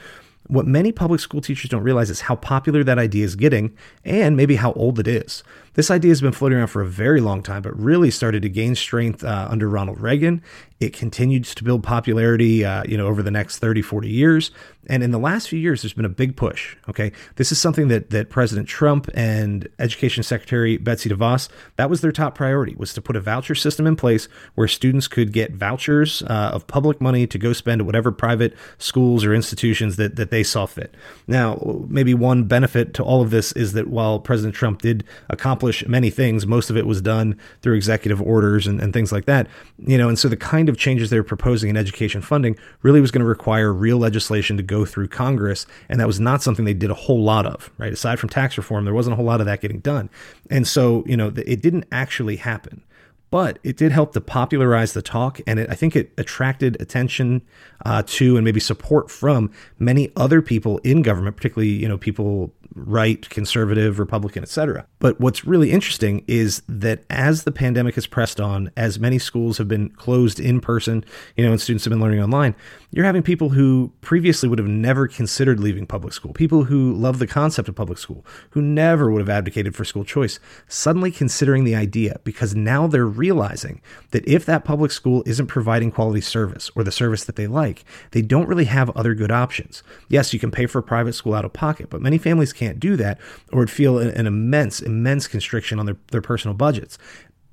What 0.48 0.66
many 0.66 0.92
public 0.92 1.20
school 1.20 1.40
teachers 1.40 1.70
don't 1.70 1.82
realize 1.82 2.08
is 2.08 2.22
how 2.22 2.36
popular 2.36 2.84
that 2.84 2.98
idea 2.98 3.24
is 3.24 3.34
getting 3.34 3.76
and 4.04 4.36
maybe 4.36 4.56
how 4.56 4.72
old 4.74 5.00
it 5.00 5.08
is. 5.08 5.42
This 5.76 5.90
idea 5.90 6.10
has 6.10 6.22
been 6.22 6.32
floating 6.32 6.56
around 6.56 6.68
for 6.68 6.80
a 6.80 6.86
very 6.86 7.20
long 7.20 7.42
time, 7.42 7.60
but 7.60 7.78
really 7.78 8.10
started 8.10 8.40
to 8.42 8.48
gain 8.48 8.74
strength 8.74 9.22
uh, 9.22 9.46
under 9.50 9.68
Ronald 9.68 10.00
Reagan. 10.00 10.42
It 10.80 10.94
continues 10.94 11.54
to 11.54 11.64
build 11.64 11.82
popularity, 11.82 12.64
uh, 12.64 12.82
you 12.84 12.96
know, 12.96 13.06
over 13.06 13.22
the 13.22 13.30
next 13.30 13.58
30, 13.58 13.82
40 13.82 14.08
years. 14.08 14.50
And 14.88 15.02
in 15.02 15.10
the 15.10 15.18
last 15.18 15.48
few 15.48 15.58
years, 15.58 15.82
there's 15.82 15.94
been 15.94 16.04
a 16.04 16.10
big 16.10 16.36
push. 16.36 16.76
Okay, 16.88 17.12
this 17.36 17.50
is 17.50 17.60
something 17.60 17.88
that 17.88 18.10
that 18.10 18.30
President 18.30 18.68
Trump 18.68 19.08
and 19.14 19.68
Education 19.78 20.22
Secretary 20.22 20.76
Betsy 20.76 21.10
DeVos 21.10 21.48
that 21.76 21.90
was 21.90 22.02
their 22.02 22.12
top 22.12 22.34
priority 22.34 22.74
was 22.76 22.94
to 22.94 23.02
put 23.02 23.16
a 23.16 23.20
voucher 23.20 23.54
system 23.54 23.86
in 23.86 23.96
place 23.96 24.28
where 24.54 24.68
students 24.68 25.08
could 25.08 25.32
get 25.32 25.52
vouchers 25.52 26.22
uh, 26.22 26.50
of 26.52 26.66
public 26.66 27.00
money 27.00 27.26
to 27.26 27.38
go 27.38 27.52
spend 27.52 27.80
at 27.80 27.86
whatever 27.86 28.12
private 28.12 28.54
schools 28.78 29.24
or 29.24 29.34
institutions 29.34 29.96
that 29.96 30.16
that 30.16 30.30
they 30.30 30.44
saw 30.44 30.66
fit. 30.66 30.94
Now, 31.26 31.84
maybe 31.88 32.14
one 32.14 32.44
benefit 32.44 32.94
to 32.94 33.02
all 33.02 33.22
of 33.22 33.30
this 33.30 33.52
is 33.52 33.72
that 33.72 33.88
while 33.88 34.20
President 34.20 34.54
Trump 34.54 34.82
did 34.82 35.04
accomplish 35.28 35.65
many 35.86 36.10
things, 36.10 36.46
most 36.46 36.70
of 36.70 36.76
it 36.76 36.86
was 36.86 37.00
done 37.00 37.38
through 37.62 37.74
executive 37.74 38.20
orders 38.20 38.66
and, 38.66 38.80
and 38.80 38.92
things 38.92 39.12
like 39.12 39.24
that. 39.26 39.46
You 39.78 39.98
know, 39.98 40.08
and 40.08 40.18
so 40.18 40.28
the 40.28 40.36
kind 40.36 40.68
of 40.68 40.76
changes 40.76 41.10
they 41.10 41.18
were 41.18 41.24
proposing 41.24 41.70
in 41.70 41.76
education 41.76 42.22
funding 42.22 42.56
really 42.82 43.00
was 43.00 43.10
going 43.10 43.20
to 43.20 43.28
require 43.28 43.72
real 43.72 43.98
legislation 43.98 44.56
to 44.56 44.62
go 44.62 44.84
through 44.84 45.08
Congress, 45.08 45.66
and 45.88 46.00
that 46.00 46.06
was 46.06 46.20
not 46.20 46.42
something 46.42 46.64
they 46.64 46.74
did 46.74 46.90
a 46.90 46.94
whole 46.94 47.22
lot 47.22 47.46
of, 47.46 47.70
right? 47.78 47.92
Aside 47.92 48.18
from 48.18 48.28
tax 48.28 48.56
reform, 48.56 48.84
there 48.84 48.94
wasn't 48.94 49.14
a 49.14 49.16
whole 49.16 49.24
lot 49.24 49.40
of 49.40 49.46
that 49.46 49.60
getting 49.60 49.80
done. 49.80 50.10
And 50.50 50.66
so, 50.66 51.04
you 51.06 51.16
know, 51.16 51.32
it 51.36 51.62
didn't 51.62 51.84
actually 51.92 52.36
happen 52.36 52.82
but 53.30 53.58
it 53.62 53.76
did 53.76 53.92
help 53.92 54.12
to 54.12 54.20
popularize 54.20 54.92
the 54.92 55.02
talk 55.02 55.40
and 55.46 55.58
it, 55.58 55.68
i 55.70 55.74
think 55.74 55.96
it 55.96 56.12
attracted 56.18 56.80
attention 56.80 57.42
uh, 57.84 58.02
to 58.06 58.36
and 58.36 58.44
maybe 58.44 58.60
support 58.60 59.10
from 59.10 59.50
many 59.78 60.10
other 60.16 60.40
people 60.40 60.78
in 60.78 61.02
government 61.02 61.36
particularly 61.36 61.70
you 61.70 61.88
know 61.88 61.98
people 61.98 62.52
right, 62.76 63.28
conservative, 63.30 63.98
Republican, 63.98 64.42
etc. 64.42 64.86
But 64.98 65.18
what's 65.18 65.46
really 65.46 65.72
interesting 65.72 66.22
is 66.28 66.62
that 66.68 67.04
as 67.08 67.44
the 67.44 67.52
pandemic 67.52 67.94
has 67.94 68.06
pressed 68.06 68.40
on, 68.40 68.70
as 68.76 68.98
many 68.98 69.18
schools 69.18 69.58
have 69.58 69.66
been 69.66 69.88
closed 69.90 70.38
in 70.38 70.60
person, 70.60 71.04
you 71.36 71.44
know, 71.44 71.52
and 71.52 71.60
students 71.60 71.84
have 71.84 71.90
been 71.90 72.00
learning 72.00 72.22
online, 72.22 72.54
you're 72.90 73.04
having 73.04 73.22
people 73.22 73.50
who 73.50 73.92
previously 74.00 74.48
would 74.48 74.58
have 74.58 74.68
never 74.68 75.08
considered 75.08 75.58
leaving 75.58 75.86
public 75.86 76.12
school, 76.12 76.32
people 76.32 76.64
who 76.64 76.92
love 76.92 77.18
the 77.18 77.26
concept 77.26 77.68
of 77.68 77.74
public 77.74 77.98
school, 77.98 78.24
who 78.50 78.60
never 78.60 79.10
would 79.10 79.20
have 79.20 79.30
advocated 79.30 79.74
for 79.74 79.84
school 79.84 80.04
choice, 80.04 80.38
suddenly 80.68 81.10
considering 81.10 81.64
the 81.64 81.74
idea 81.74 82.20
because 82.24 82.54
now 82.54 82.86
they're 82.86 83.06
realizing 83.06 83.80
that 84.10 84.26
if 84.28 84.44
that 84.44 84.64
public 84.64 84.90
school 84.90 85.22
isn't 85.26 85.46
providing 85.46 85.90
quality 85.90 86.20
service 86.20 86.70
or 86.76 86.84
the 86.84 86.92
service 86.92 87.24
that 87.24 87.36
they 87.36 87.46
like, 87.46 87.84
they 88.10 88.22
don't 88.22 88.48
really 88.48 88.64
have 88.64 88.90
other 88.90 89.14
good 89.14 89.30
options. 89.30 89.82
Yes, 90.08 90.32
you 90.32 90.38
can 90.38 90.50
pay 90.50 90.66
for 90.66 90.78
a 90.78 90.82
private 90.82 91.14
school 91.14 91.34
out 91.34 91.44
of 91.44 91.52
pocket, 91.52 91.88
but 91.90 92.02
many 92.02 92.18
families 92.18 92.52
can't 92.52 92.65
do 92.74 92.96
that 92.96 93.18
or 93.52 93.60
would 93.60 93.70
feel 93.70 93.98
an, 93.98 94.26
immense, 94.26 94.80
immense 94.80 95.26
constriction 95.26 95.78
on 95.78 95.86
their, 95.86 95.96
their 96.10 96.22
personal 96.22 96.54
budgets 96.54 96.98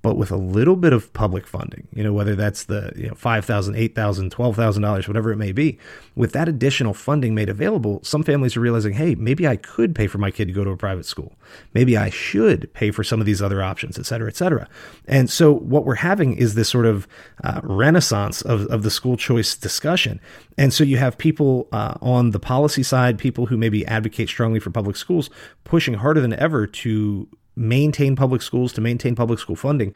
but 0.03 0.17
with 0.17 0.31
a 0.31 0.37
little 0.37 0.75
bit 0.75 0.91
of 0.91 1.11
public 1.13 1.47
funding, 1.47 1.87
you 1.93 2.03
know, 2.03 2.11
whether 2.11 2.35
that's 2.35 2.65
the 2.65 2.91
you 2.95 3.07
know, 3.07 3.13
$5,000, 3.13 3.93
$8,000, 3.95 4.29
$12,000, 4.29 5.07
whatever 5.07 5.31
it 5.31 5.37
may 5.37 5.53
be, 5.53 5.79
with 6.13 6.33
that 6.33 6.49
additional 6.49 6.93
funding 6.93 7.33
made 7.33 7.47
available, 7.47 8.01
some 8.03 8.21
families 8.21 8.57
are 8.57 8.59
realizing, 8.59 8.93
hey, 8.93 9.15
maybe 9.15 9.47
I 9.47 9.55
could 9.55 9.95
pay 9.95 10.07
for 10.07 10.17
my 10.17 10.29
kid 10.29 10.49
to 10.49 10.53
go 10.53 10.65
to 10.65 10.71
a 10.71 10.77
private 10.77 11.05
school. 11.05 11.33
Maybe 11.73 11.95
I 11.95 12.09
should 12.09 12.71
pay 12.73 12.91
for 12.91 13.01
some 13.01 13.21
of 13.21 13.25
these 13.25 13.41
other 13.41 13.63
options, 13.63 13.97
et 13.97 14.05
cetera, 14.05 14.27
et 14.27 14.35
cetera. 14.35 14.67
And 15.07 15.29
so 15.29 15.53
what 15.53 15.85
we're 15.85 15.95
having 15.95 16.35
is 16.35 16.55
this 16.55 16.67
sort 16.67 16.85
of 16.85 17.07
uh, 17.45 17.61
renaissance 17.63 18.41
of, 18.41 18.65
of 18.67 18.83
the 18.83 18.91
school 18.91 19.15
choice 19.15 19.55
discussion. 19.55 20.19
And 20.57 20.73
so 20.73 20.83
you 20.83 20.97
have 20.97 21.17
people 21.17 21.69
uh, 21.71 21.93
on 22.01 22.31
the 22.31 22.39
policy 22.39 22.83
side, 22.83 23.17
people 23.17 23.45
who 23.45 23.55
maybe 23.55 23.85
advocate 23.85 24.27
strongly 24.27 24.59
for 24.59 24.69
public 24.69 24.97
schools, 24.97 25.29
pushing 25.63 25.93
harder 25.93 26.19
than 26.19 26.33
ever 26.33 26.67
to 26.67 27.29
maintain 27.55 28.15
public 28.15 28.41
schools, 28.41 28.73
to 28.73 28.81
maintain 28.81 29.15
public 29.15 29.39
school 29.39 29.55
funding. 29.55 29.95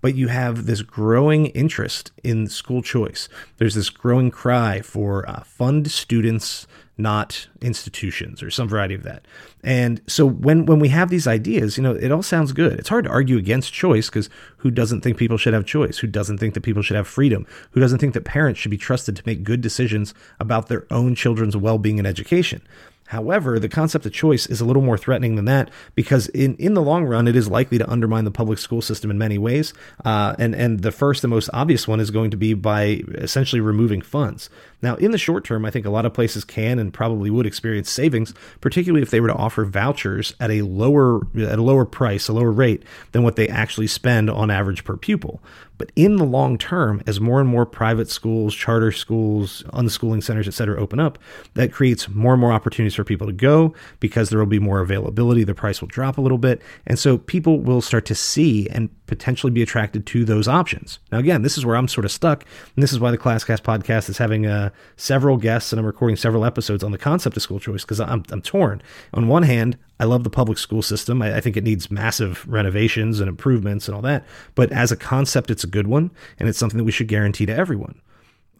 But 0.00 0.14
you 0.14 0.28
have 0.28 0.66
this 0.66 0.82
growing 0.82 1.46
interest 1.46 2.12
in 2.22 2.46
school 2.46 2.82
choice. 2.82 3.28
There's 3.56 3.74
this 3.74 3.90
growing 3.90 4.30
cry 4.30 4.80
for 4.80 5.28
uh, 5.28 5.42
fund 5.42 5.90
students, 5.90 6.68
not 6.96 7.48
institutions, 7.60 8.40
or 8.40 8.48
some 8.48 8.68
variety 8.68 8.94
of 8.94 9.02
that. 9.02 9.26
And 9.64 10.00
so 10.06 10.24
when 10.24 10.66
when 10.66 10.78
we 10.78 10.88
have 10.90 11.10
these 11.10 11.26
ideas, 11.26 11.76
you 11.76 11.82
know, 11.82 11.94
it 11.94 12.12
all 12.12 12.22
sounds 12.22 12.52
good. 12.52 12.78
It's 12.78 12.88
hard 12.88 13.06
to 13.06 13.10
argue 13.10 13.38
against 13.38 13.72
choice 13.72 14.08
because 14.08 14.30
who 14.58 14.70
doesn't 14.70 15.00
think 15.00 15.16
people 15.16 15.36
should 15.36 15.54
have 15.54 15.66
choice? 15.66 15.98
Who 15.98 16.06
doesn't 16.06 16.38
think 16.38 16.54
that 16.54 16.60
people 16.60 16.82
should 16.82 16.96
have 16.96 17.08
freedom? 17.08 17.44
Who 17.72 17.80
doesn't 17.80 17.98
think 17.98 18.14
that 18.14 18.24
parents 18.24 18.60
should 18.60 18.70
be 18.70 18.78
trusted 18.78 19.16
to 19.16 19.22
make 19.26 19.42
good 19.42 19.60
decisions 19.60 20.14
about 20.38 20.68
their 20.68 20.86
own 20.92 21.16
children's 21.16 21.56
well-being 21.56 21.98
and 21.98 22.06
education? 22.06 22.62
However, 23.08 23.58
the 23.58 23.70
concept 23.70 24.04
of 24.04 24.12
choice 24.12 24.46
is 24.46 24.60
a 24.60 24.66
little 24.66 24.82
more 24.82 24.98
threatening 24.98 25.36
than 25.36 25.46
that 25.46 25.70
because 25.94 26.28
in, 26.28 26.56
in 26.56 26.74
the 26.74 26.82
long 26.82 27.04
run, 27.04 27.26
it 27.26 27.36
is 27.36 27.48
likely 27.48 27.78
to 27.78 27.90
undermine 27.90 28.24
the 28.24 28.30
public 28.30 28.58
school 28.58 28.82
system 28.82 29.10
in 29.10 29.16
many 29.16 29.38
ways. 29.38 29.72
Uh, 30.04 30.36
and, 30.38 30.54
and 30.54 30.80
the 30.80 30.92
first 30.92 31.24
and 31.24 31.30
most 31.30 31.48
obvious 31.54 31.88
one 31.88 32.00
is 32.00 32.10
going 32.10 32.30
to 32.30 32.36
be 32.36 32.52
by 32.52 33.02
essentially 33.14 33.60
removing 33.60 34.02
funds. 34.02 34.50
Now, 34.80 34.94
in 34.96 35.10
the 35.10 35.18
short 35.18 35.44
term, 35.44 35.64
I 35.64 35.70
think 35.70 35.86
a 35.86 35.90
lot 35.90 36.06
of 36.06 36.14
places 36.14 36.44
can 36.44 36.78
and 36.78 36.94
probably 36.94 37.30
would 37.30 37.46
experience 37.46 37.90
savings, 37.90 38.32
particularly 38.60 39.02
if 39.02 39.10
they 39.10 39.20
were 39.20 39.28
to 39.28 39.34
offer 39.34 39.64
vouchers 39.64 40.34
at 40.38 40.50
a 40.50 40.62
lower 40.62 41.20
at 41.36 41.58
a 41.58 41.62
lower 41.62 41.84
price, 41.84 42.28
a 42.28 42.32
lower 42.32 42.52
rate 42.52 42.84
than 43.12 43.22
what 43.22 43.36
they 43.36 43.48
actually 43.48 43.88
spend 43.88 44.30
on 44.30 44.50
average 44.50 44.84
per 44.84 44.96
pupil. 44.96 45.42
But 45.78 45.92
in 45.94 46.16
the 46.16 46.24
long 46.24 46.58
term, 46.58 47.02
as 47.06 47.20
more 47.20 47.40
and 47.40 47.48
more 47.48 47.64
private 47.64 48.10
schools, 48.10 48.54
charter 48.54 48.90
schools, 48.90 49.62
unschooling 49.72 50.22
centers, 50.22 50.48
et 50.48 50.54
cetera, 50.54 50.80
open 50.80 50.98
up, 50.98 51.18
that 51.54 51.72
creates 51.72 52.08
more 52.08 52.32
and 52.34 52.40
more 52.40 52.52
opportunities 52.52 52.94
for 52.94 53.04
people 53.04 53.28
to 53.28 53.32
go 53.32 53.74
because 54.00 54.28
there 54.28 54.38
will 54.38 54.46
be 54.46 54.58
more 54.58 54.80
availability. 54.80 55.44
The 55.44 55.54
price 55.54 55.80
will 55.80 55.88
drop 55.88 56.18
a 56.18 56.20
little 56.20 56.38
bit. 56.38 56.62
And 56.86 56.98
so 56.98 57.18
people 57.18 57.60
will 57.60 57.80
start 57.80 58.06
to 58.06 58.14
see 58.14 58.68
and 58.70 58.90
potentially 59.08 59.50
be 59.50 59.62
attracted 59.62 60.06
to 60.06 60.24
those 60.24 60.46
options. 60.46 61.00
Now, 61.10 61.18
again, 61.18 61.42
this 61.42 61.58
is 61.58 61.66
where 61.66 61.76
I'm 61.76 61.88
sort 61.88 62.04
of 62.04 62.12
stuck. 62.12 62.44
And 62.76 62.82
this 62.82 62.92
is 62.92 63.00
why 63.00 63.10
the 63.10 63.18
ClassCast 63.18 63.62
podcast 63.62 64.08
is 64.08 64.18
having 64.18 64.46
uh, 64.46 64.70
several 64.96 65.36
guests 65.36 65.72
and 65.72 65.80
I'm 65.80 65.86
recording 65.86 66.16
several 66.16 66.44
episodes 66.44 66.84
on 66.84 66.92
the 66.92 66.98
concept 66.98 67.36
of 67.36 67.42
school 67.42 67.58
choice 67.58 67.82
because 67.82 68.00
I'm, 68.00 68.22
I'm 68.30 68.42
torn. 68.42 68.80
On 69.12 69.26
one 69.26 69.42
hand, 69.42 69.76
I 69.98 70.04
love 70.04 70.22
the 70.22 70.30
public 70.30 70.58
school 70.58 70.82
system. 70.82 71.22
I, 71.22 71.36
I, 71.36 71.40
think 71.40 71.56
it 71.56 71.64
needs 71.64 71.90
massive 71.90 72.46
renovations 72.46 73.18
and 73.18 73.28
improvements 73.28 73.88
and 73.88 73.96
all 73.96 74.02
that. 74.02 74.24
But 74.54 74.70
as 74.70 74.92
a 74.92 74.96
concept, 74.96 75.50
it's 75.50 75.64
a 75.64 75.68
good 75.68 75.88
one, 75.88 76.12
and 76.38 76.48
it's 76.48 76.58
something 76.58 76.78
that 76.78 76.84
we 76.84 76.92
should 76.92 77.08
guarantee 77.08 77.46
to 77.46 77.56
everyone. 77.56 78.00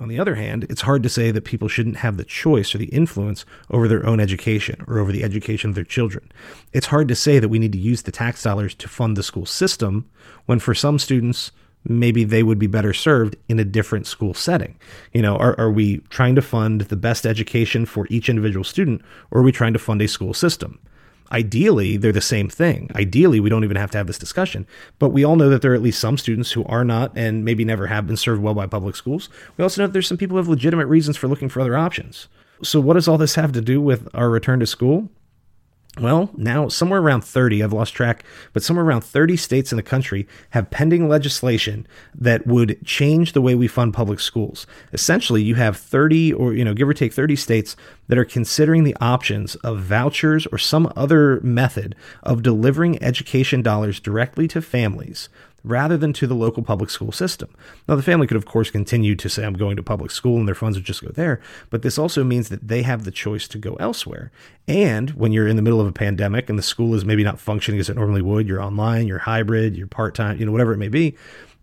On 0.01 0.07
the 0.07 0.21
other 0.21 0.37
hand, 0.37 0.65
it's 0.71 0.83
hard 0.83 1.03
to 1.03 1.09
say 1.09 1.33
that 1.33 1.45
people 1.45 1.67
shouldn't 1.67 1.97
have 1.97 2.17
the 2.17 2.25
choice 2.25 2.73
or 2.73 2.79
the 2.79 2.87
influence 2.87 3.45
over 3.71 3.89
their 3.89 4.07
own 4.07 4.21
education 4.21 4.85
or 4.87 5.01
over 5.01 5.11
the 5.11 5.25
education 5.25 5.71
of 5.71 5.75
their 5.75 5.83
children. 5.83 6.31
It's 6.73 6.87
hard 6.87 7.09
to 7.09 7.17
say 7.17 7.41
that 7.41 7.49
we 7.49 7.59
need 7.59 7.73
to 7.73 7.79
use 7.79 8.03
the 8.03 8.13
tax 8.13 8.43
dollars 8.45 8.77
to 8.77 8.89
fund 8.89 9.17
the 9.17 9.25
school 9.25 9.47
system 9.47 10.09
when 10.47 10.61
for 10.61 10.73
some 10.73 11.01
students, 11.01 11.51
maybe 11.85 12.23
they 12.23 12.45
would 12.45 12.61
be 12.61 12.69
better 12.69 12.93
served 12.93 13.35
in 13.49 13.59
a 13.59 13.65
different 13.65 14.07
school 14.07 14.35
setting. 14.35 14.79
You 15.13 15.23
know, 15.23 15.37
are, 15.37 15.59
are 15.59 15.71
we 15.71 15.99
trying 16.11 16.37
to 16.37 16.43
fund 16.43 16.83
the 16.83 16.97
best 16.97 17.27
education 17.27 17.85
for 17.85 18.07
each 18.09 18.29
individual 18.29 18.65
student 18.65 19.03
or 19.33 19.41
are 19.41 19.45
we 19.45 19.53
trying 19.53 19.73
to 19.73 19.81
fund 19.81 20.01
a 20.01 20.07
school 20.07 20.33
system? 20.33 20.79
Ideally 21.33 21.97
they're 21.97 22.13
the 22.13 22.21
same 22.21 22.49
thing. 22.49 22.91
Ideally, 22.95 23.41
we 23.41 23.51
don't 23.51 23.65
even 23.65 23.77
have 23.77 23.91
to 23.93 23.99
have 23.99 24.07
this 24.07 24.19
discussion. 24.19 24.67
But 24.99 25.11
we 25.11 25.25
all 25.25 25.37
know 25.37 25.49
that 25.49 25.63
there 25.63 25.73
are 25.73 25.77
at 25.77 25.83
least 25.83 26.01
some 26.01 26.19
students 26.19 26.53
who 26.53 26.65
are 26.65 26.85
not 26.85 27.13
and 27.17 27.45
maybe 27.45 27.65
never 27.65 27.87
have 27.87 28.07
been 28.07 28.17
served 28.17 28.43
well 28.43 28.55
by 28.55 28.67
public 28.67 28.97
schools. 28.97 29.29
We 29.57 29.63
also 29.63 29.83
know 29.83 29.87
that 29.87 29.93
there's 29.93 30.09
some 30.09 30.19
people 30.19 30.35
who 30.35 30.39
have 30.39 30.49
legitimate 30.49 30.87
reasons 30.87 31.17
for 31.17 31.29
looking 31.29 31.49
for 31.49 31.61
other 31.61 31.77
options. 31.77 32.29
So, 32.63 32.81
what 32.81 32.95
does 32.95 33.07
all 33.07 33.19
this 33.19 33.37
have 33.37 33.53
to 33.53 33.61
do 33.61 33.81
with 33.81 34.09
our 34.15 34.31
return 34.31 34.61
to 34.61 34.67
school? 34.67 35.09
Well, 36.01 36.31
now 36.37 36.69
somewhere 36.69 37.01
around 37.01 37.23
30, 37.23 37.63
I've 37.63 37.73
lost 37.73 37.93
track, 37.95 38.25
but 38.53 38.63
somewhere 38.63 38.85
around 38.85 39.03
30 39.03 39.37
states 39.37 39.73
in 39.73 39.77
the 39.77 39.83
country 39.83 40.29
have 40.51 40.71
pending 40.71 41.09
legislation 41.09 41.87
that 42.15 42.47
would 42.47 42.85
change 42.85 43.33
the 43.33 43.41
way 43.41 43.55
we 43.55 43.67
fund 43.67 43.95
public 43.95 44.21
schools. 44.21 44.67
Essentially, 44.93 45.43
you 45.43 45.57
have 45.57 45.77
30 45.77 46.33
or, 46.33 46.55
you 46.55 46.65
know, 46.65 46.75
give 46.75 46.89
or 46.89 46.95
take 46.95 47.13
30 47.13 47.35
states 47.37 47.75
that 48.07 48.19
are 48.19 48.25
considering 48.25 48.85
the 48.85 48.97
options 49.01 49.57
of 49.57 49.81
vouchers 49.81 50.47
or 50.47 50.59
some 50.59 50.93
other 50.95 51.41
method 51.41 51.97
of 52.23 52.43
delivering 52.43 53.03
education 53.03 53.61
dollars 53.61 53.99
directly 53.99 54.47
to 54.49 54.63
families 54.63 55.29
rather 55.65 55.97
than 55.97 56.13
to 56.15 56.27
the 56.27 56.35
local 56.35 56.63
public 56.63 56.91
school 56.91 57.13
system. 57.13 57.49
Now, 57.89 57.97
the 57.97 58.03
family 58.03 58.27
could, 58.27 58.37
of 58.37 58.47
course, 58.47 58.71
continue 58.71 59.17
to 59.17 59.29
say, 59.29 59.45
I'm 59.45 59.55
going 59.55 59.77
to 59.77 59.83
public 59.83 60.11
school 60.11 60.39
and 60.39 60.47
their 60.47 60.55
funds 60.55 60.79
would 60.79 60.85
just 60.85 61.03
go 61.03 61.11
there, 61.11 61.41
but 61.71 61.83
this 61.83 61.99
also 61.99 62.25
means 62.25 62.49
that 62.49 62.69
they 62.69 62.83
have 62.83 63.05
the 63.05 63.11
choice 63.11 63.49
to 63.49 63.59
go 63.59 63.75
elsewhere. 63.75 64.31
And 64.67 65.11
when 65.11 65.33
you're 65.33 65.49
in 65.49 65.57
the 65.57 65.63
middle 65.63 65.81
of 65.81 65.87
a 65.87 65.93
pandemic 65.93 66.49
and 66.49 66.59
the 66.59 66.63
school 66.63 66.95
is 66.95 67.05
maybe 67.05 67.25
not 67.25 67.41
functioning 67.41 67.81
as 67.81 67.89
it 67.89 67.97
normally 67.97 68.23
would, 68.23 68.47
you're 68.47 68.63
online, 68.63 69.07
you're 69.07 69.19
hybrid, 69.19 69.77
you're 69.77 69.87
part 69.87 70.15
time, 70.15 70.39
you 70.39 70.47
know, 70.47 70.53
whatever 70.53 70.73
it 70.73 70.79
may 70.79 70.89
be, 70.89 71.17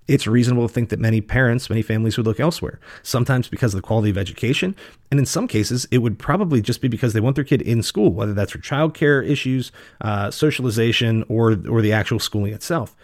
it's 0.07 0.27
reasonable 0.27 0.67
to 0.67 0.73
think 0.73 0.89
that 0.89 0.99
many 0.99 1.19
parents, 1.19 1.69
many 1.69 1.81
families 1.81 2.17
would 2.17 2.27
look 2.27 2.39
elsewhere, 2.39 2.79
sometimes 3.01 3.47
because 3.47 3.73
of 3.73 3.81
the 3.81 3.87
quality 3.87 4.11
of 4.11 4.17
education. 4.17 4.75
And 5.09 5.19
in 5.19 5.25
some 5.25 5.47
cases, 5.47 5.87
it 5.89 5.99
would 5.99 6.19
probably 6.19 6.61
just 6.61 6.81
be 6.81 6.87
because 6.87 7.13
they 7.13 7.19
want 7.19 7.35
their 7.35 7.43
kid 7.43 7.61
in 7.61 7.81
school, 7.81 8.11
whether 8.11 8.33
that's 8.33 8.51
for 8.51 8.59
childcare 8.59 9.27
issues, 9.27 9.71
uh, 10.01 10.29
socialization, 10.29 11.25
or, 11.27 11.57
or 11.67 11.81
the 11.81 11.91
actual 11.91 12.19
schooling 12.19 12.53
itself. 12.53 12.95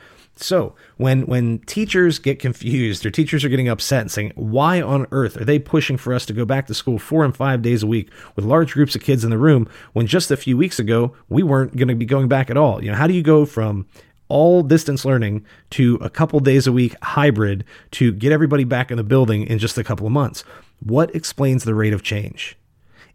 So 0.41 0.75
when 0.97 1.25
when 1.27 1.59
teachers 1.59 2.19
get 2.19 2.39
confused 2.39 3.05
or 3.05 3.11
teachers 3.11 3.45
are 3.45 3.49
getting 3.49 3.69
upset 3.69 4.01
and 4.01 4.11
saying, 4.11 4.33
"Why 4.35 4.81
on 4.81 5.07
earth 5.11 5.39
are 5.39 5.45
they 5.45 5.59
pushing 5.59 5.97
for 5.97 6.13
us 6.13 6.25
to 6.25 6.33
go 6.33 6.45
back 6.45 6.67
to 6.67 6.73
school 6.73 6.97
four 6.97 7.23
and 7.23 7.35
five 7.35 7.61
days 7.61 7.83
a 7.83 7.87
week 7.87 8.09
with 8.35 8.45
large 8.45 8.73
groups 8.73 8.95
of 8.95 9.01
kids 9.01 9.23
in 9.23 9.29
the 9.29 9.37
room 9.37 9.67
when 9.93 10.07
just 10.07 10.31
a 10.31 10.37
few 10.37 10.57
weeks 10.57 10.79
ago 10.79 11.13
we 11.29 11.43
weren't 11.43 11.75
going 11.75 11.87
to 11.87 11.95
be 11.95 12.05
going 12.05 12.27
back 12.27 12.49
at 12.49 12.57
all?" 12.57 12.83
You 12.83 12.91
know, 12.91 12.97
how 12.97 13.07
do 13.07 13.13
you 13.13 13.21
go 13.23 13.45
from 13.45 13.85
all 14.31 14.63
distance 14.63 15.03
learning 15.03 15.45
to 15.71 15.95
a 16.01 16.09
couple 16.09 16.39
days 16.39 16.65
a 16.65 16.71
week 16.71 16.95
hybrid 17.03 17.65
to 17.91 18.13
get 18.13 18.31
everybody 18.31 18.63
back 18.63 18.89
in 18.89 18.95
the 18.95 19.03
building 19.03 19.45
in 19.45 19.59
just 19.59 19.77
a 19.77 19.83
couple 19.83 20.07
of 20.07 20.13
months. 20.13 20.45
What 20.79 21.13
explains 21.13 21.65
the 21.65 21.75
rate 21.75 21.91
of 21.91 22.01
change? 22.01 22.57